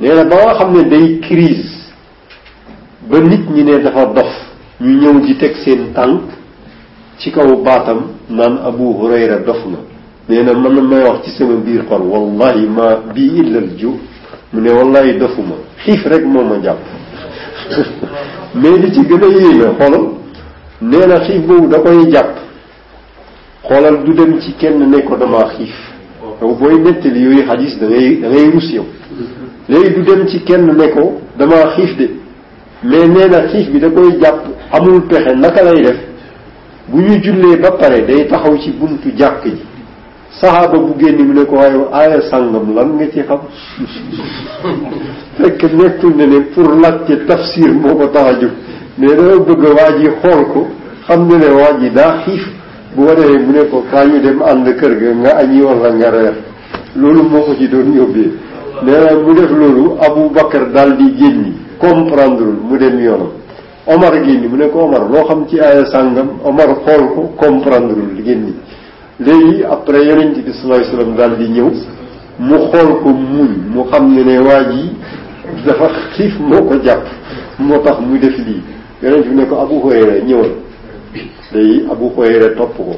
[0.00, 1.86] nee na ba nga xam ne day crise
[3.08, 4.32] ba nit ñi ne dafa dof
[4.80, 6.22] ñu ñëw di teg seen tànk
[7.18, 9.78] ci kaw baatam naan Abu Hurayra dof na
[10.28, 13.94] nee na man may wax ci sama biir xol wallahi ma bii illal ju
[14.52, 16.98] mu ne wallahi dofuma xiif rek moo ma jàpp
[18.54, 20.08] mais li ci gën a yéeme xoolal
[20.82, 22.36] nee na xiif boobu da koy jàpp
[23.62, 25.74] xoolal du dem ci kenn ne ko damaa xiif
[26.40, 28.86] yow booy nettali yooyu xadis da ngay rus yow
[29.68, 32.08] léegi du dem ci kenn ne ko damaa xiif de
[32.82, 34.40] mais nee na xiif bi da koy jàpp
[34.72, 35.96] amul pexe naka lay def
[36.88, 39.62] bu ñu jullee ba pare day taxaw ci buntu jàkk ji
[40.38, 43.40] saxaaba bu génn bu ne ko waaye aaya sàngam lan nga ci xam
[45.38, 48.52] fekk nekkul ne ne pour laajte tafsir moo ko tax a jóg
[48.98, 50.60] mais dama bëgg waa ji xool ko
[51.06, 52.44] xam ne ne waa ji daa xiif
[52.94, 55.88] bu ko defee mu ne ko kaa ñu dem ànd kër ga nga añi wala
[55.96, 56.34] nga reer
[57.00, 58.30] loolu moo ko ci doon yóbbee
[58.84, 61.52] nee mu def loolu Abu Bakar daal di génni
[61.82, 63.30] comprendre mu dem yoonam
[63.94, 68.02] Omar génni mu ne ko Omar loo xam ci aaya sàngam Omar xool ko comprendre
[68.28, 68.54] génni
[69.20, 71.68] léegi après yonent bi sallallahu alayhi wasallam daal di ñëw
[72.40, 74.90] mu xool ko muñ mu xam ne ne waa yi
[75.66, 77.02] dafa xiif moo ko jàpp
[77.58, 78.62] moo tax muy def lii
[79.02, 80.50] yonent bi ne ko Abu Hurayra ñëwal
[81.52, 82.96] léegi Abu Hurayra topp ko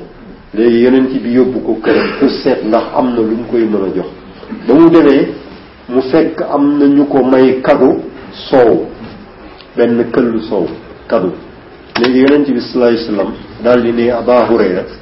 [0.54, 3.82] léegi yonent bi yóbbu ko këram pour seet ndax am na lu mu koy mën
[3.88, 4.08] a jox
[4.68, 5.26] ba mu demee
[5.88, 7.96] mu fekk am na ñu ko may kado
[8.48, 8.86] soow
[9.76, 10.68] benn këll soow
[11.10, 11.32] kado
[12.00, 13.32] léegi yonent bi sallallahu alayhi wasallam
[13.64, 15.01] daal di ne Abu Hurayra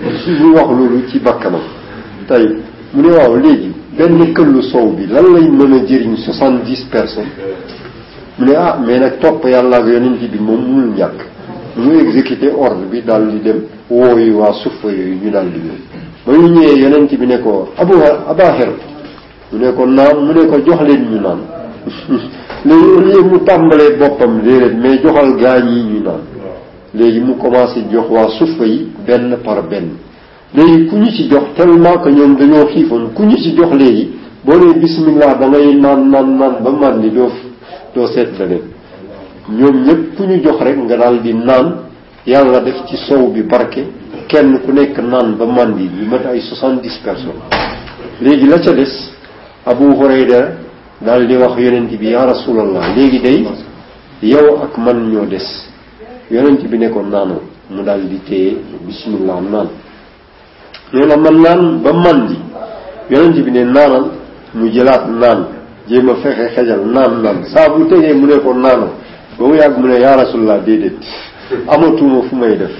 [0.23, 1.61] toujours loolu ci bakkanam
[2.27, 2.57] tey
[2.93, 4.19] mu ne waaw léegi benn
[4.71, 7.25] soow bi lan lay mën a jëriñ soixante dix personnes
[8.37, 11.19] mu ne ah mais nag topp yàlla bi moom ñàkk
[11.75, 11.91] mu
[12.57, 15.59] ordre bi daal di dem waa yooyu ñu daal di
[16.25, 17.93] ba ñu ñëwee bi ne ko abu
[18.29, 18.55] aba
[19.57, 21.39] mu ko naam mu ko jox leen ñu naan
[22.63, 26.21] léegi au mu tàmbalee boppam déedéet mais joxal gaañ yi ñu naan
[26.93, 28.05] léegi mu commencé jox
[28.65, 28.87] yi
[29.43, 29.85] par ben.
[30.53, 34.13] léegi ku ñu ci jox tellement que ñoom dañoo xiifoon ku ñu ci jox léegi
[34.43, 37.31] boo nee bismillah da ngay naan naan naan ba man ni doo
[37.95, 38.63] doo seet leneen
[39.49, 41.75] ñoom ñëpp ku ñu jox rek nga daal di naan
[42.25, 43.87] yàlla def ci sow bi barke
[44.27, 47.33] kenn ku nekk naan ba man di lu mat ay soixante dix personnes
[48.19, 48.91] léegi la ca des
[49.65, 50.49] abu hurayra
[50.99, 53.45] daal di wax yonent bi ya rasulallah léegi day
[54.21, 55.47] yow ak man ñoo des
[56.29, 59.67] yonent bi ne ko naanoo mu daal di téye bismillah naan
[60.93, 62.37] nee na man naan ba man ji
[63.09, 64.07] yonent bi ne naanal
[64.53, 65.45] mu jëlaat naan
[65.87, 68.89] jéem a fexe xejal naan naan saa bu tegee mu ne ko naanal
[69.37, 70.97] ba mu yàgg mu ne yaa rasulallah déedéet
[71.69, 72.71] amatuma fu may def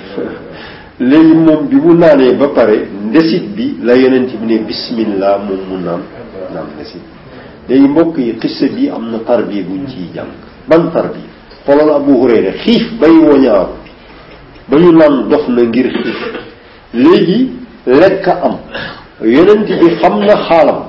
[0.99, 5.59] léegi moom bi mu naanee ba pare ndesit bi la yonent bi ne bismillah moom
[5.69, 6.01] mu naan
[6.53, 7.01] naan ndesit
[7.69, 8.33] léegi mbokk yi
[8.75, 10.33] bi am na tarbiya buñ ciy jàng
[10.67, 11.29] ban tarbiya
[11.65, 13.69] xoolal Abu Hurayra xiif bay woñaaru
[14.69, 16.15] ba ñu naan dox na ngir xiif
[16.93, 18.57] léegi lekk am
[19.23, 20.79] yonent bi xam na xaalam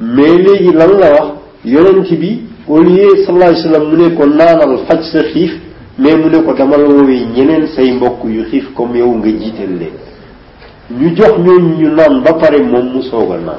[0.00, 1.26] mais léegi lan la wax
[1.64, 5.52] yonent bi au lieu sallallahu alayhi wasallam mu ne ko naanal faj sa xiif
[5.98, 9.26] mais mu ne ko dama la woowee ñeneen say mbokk yu xiif comme yow nga
[9.28, 9.92] jiital leen
[11.00, 13.58] ñu jox ñooñu ñu naan ba pare moom mu sooga a naan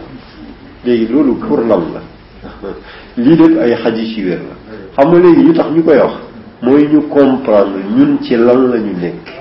[0.85, 2.09] léegi loolu pour lan la
[3.17, 6.13] lii lépp ay xadis yu wér la xam nga léegi ñu tax ñu koy wax
[6.61, 9.40] mooy ñu comprendre ñun ci lan la ñu nekk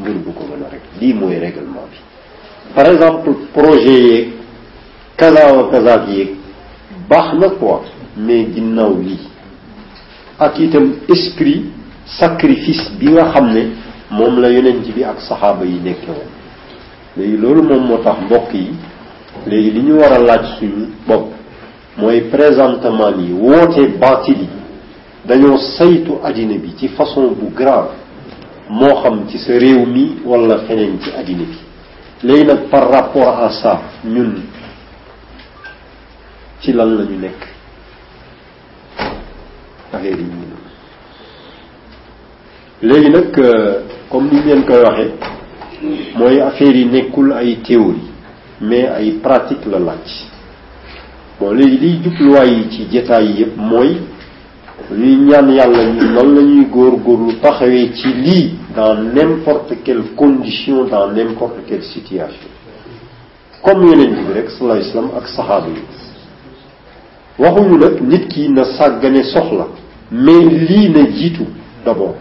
[0.00, 1.98] nguur bu ko mën a rek lii mooy règlement bi
[2.74, 4.28] par exemple projet yeeg
[5.16, 6.30] kasawa kasaat yeeg
[7.08, 7.82] baax na quoi
[8.16, 9.26] mais ginnaaw lii
[10.38, 11.64] ak itam esprit
[12.18, 13.62] sacrifice bi nga xam ne
[14.10, 16.30] moom la yonent bi ak saxaaba yi nekke woon
[17.16, 18.70] léegi loolu moom moo tax mbokk yi
[19.46, 21.26] léegi li ñu war a laaj suñu bopp
[21.98, 24.48] mooy présentement yi woote baatil yi
[25.28, 27.99] dañoo saytu àddina bi ci façon bu grave
[28.70, 31.58] moo xam ci sa réew mi wala feneen ci adina bi
[32.22, 34.34] léegi nag par rapport à ça ñun
[36.60, 37.40] ci lan la ñu nekk
[39.92, 40.46] affaire yi ñu
[42.82, 45.10] léegi nag euh, comme ni ngeen koy waxe
[46.14, 48.08] mooy affaire yi nekkul ay théorie
[48.60, 50.28] mais ay pratique la laaj
[51.40, 53.96] bon léegi liy jubluwaay yi ci jetaay yëpp mooy
[54.90, 55.78] luy ñaan yàlla
[58.74, 62.48] dans n'importe quelle condition dans n'importe quelle situation
[63.62, 64.48] comme il bi rek
[67.84, 69.66] ak yi na soxla
[70.10, 71.02] mais lii na
[71.84, 72.14] d'abord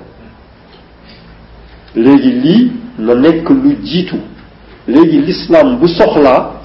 [1.96, 4.16] léegi lii na nekk lu jiitu
[4.88, 6.62] l'islam bu soxlaa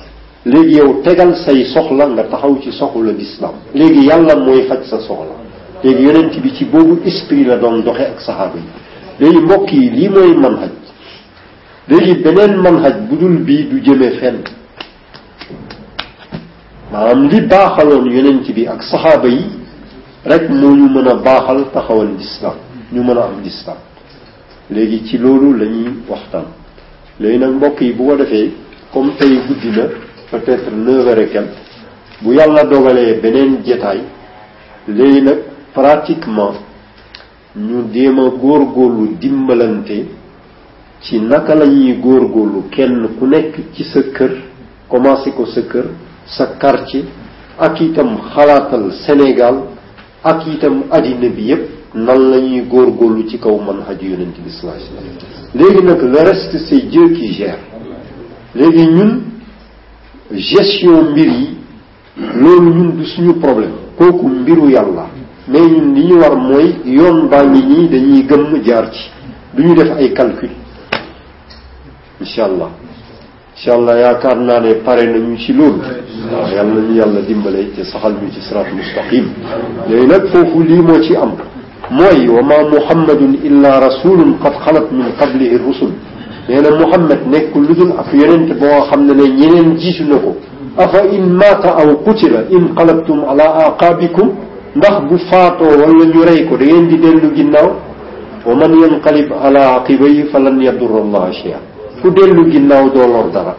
[0.47, 1.03] yow
[1.47, 4.09] say soxla nga taxaw ci soxla l'islam léegi
[4.89, 5.34] sa soxla
[5.85, 8.65] léegi yonent bi ci boobu esprit la doon doxe ak saxaaba yi
[9.21, 10.73] léegi mbokk yi lii mooy manhaj
[11.89, 14.39] léegi beneen manhaj bu dul bii du jëme fenn
[16.93, 19.45] maanaam li baaxaloon yonent bi ak saxaaba yi
[20.25, 22.57] rek moo ñu mën a baaxal taxawal lislaam
[22.93, 23.79] ñu mën a am lislaam
[24.71, 26.47] léegi ci loolu lañuy ñuy waxtaan
[27.21, 28.51] léegi nag mbokk yi bu ko defee
[28.91, 29.87] comme tey guddi na
[30.31, 31.45] peut-être neuf heures
[32.23, 34.01] bu yàlla dogalee beneen jetaay
[34.89, 35.39] léegi nag
[35.75, 36.53] pratiquement
[37.57, 40.07] ñu déem góor góorgóorlu dimbalante
[41.01, 44.31] ci naka lañuy góor góorlu kenn ku nekk ci sa kër
[44.89, 45.87] commencé ko sa kër
[46.27, 47.05] sa quartier
[47.59, 49.57] ak itam xalaatal Sénégal
[50.23, 54.51] ak itam addina bi yépp nan la ñuy góorlu ci kaw man xaju yonent bi
[54.51, 57.59] sallallahu alayhi wasallam léegi nag le reste c'est Dieu qui gère
[58.55, 59.21] léegi ñun
[60.33, 61.49] gestion mbir yi
[62.41, 65.07] loolu ñun du suñu problème kooku mbiru yàlla
[65.47, 69.11] mais ñun li ñu war mooy yoon baa ngi nii dañuy gëm jaar ci
[69.55, 70.49] du ñu def ay calcul
[72.19, 72.71] incha allah
[73.55, 75.83] incha allah yaakaar naa ne pare nañu ci loolu
[76.33, 79.27] waaw yàlla nañu yàlla dimbale te saxal ñu ci siraat mustaqim
[79.91, 81.33] léegi nag foofu lii moo ci am
[81.91, 85.91] mooy wa ma muhammadun illa rasulun qad xalat min qablihi rusul
[86.49, 90.17] nee na muhammad nekk lu dul ak yonent boo xam ne ne ñeneen jiitu na
[90.19, 90.37] ko
[90.79, 94.33] afa in maata aw qutila in qalabtum ala aqaabikum
[94.79, 97.71] ndax bu faatoo wala ñu rey ko da ngeen di dellu ginnaaw
[98.47, 101.59] wa man yanqalib ala aqibayhi falan yadurra allaha shay'a
[102.03, 103.55] ku dellu ginnaaw doo lor dara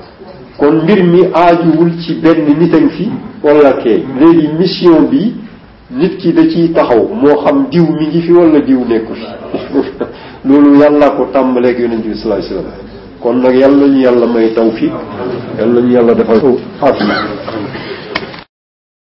[0.57, 3.11] kon mbir mi aajuwul ci benn nit a fi
[3.43, 5.33] wala kee léegi mission bi
[5.91, 9.27] nit ki da ciy taxaw moo xam diw mi ngi fi wala diw nekku fi
[10.47, 12.79] loolu yàlla ko tàmbaleeg yonente bi sallallahu alayhi wasallam
[13.21, 14.91] kon nag yàlla ñu yàlla may tawfiq
[15.59, 16.37] yàlla ñu yàlla defal
[16.81, 18.03] afiya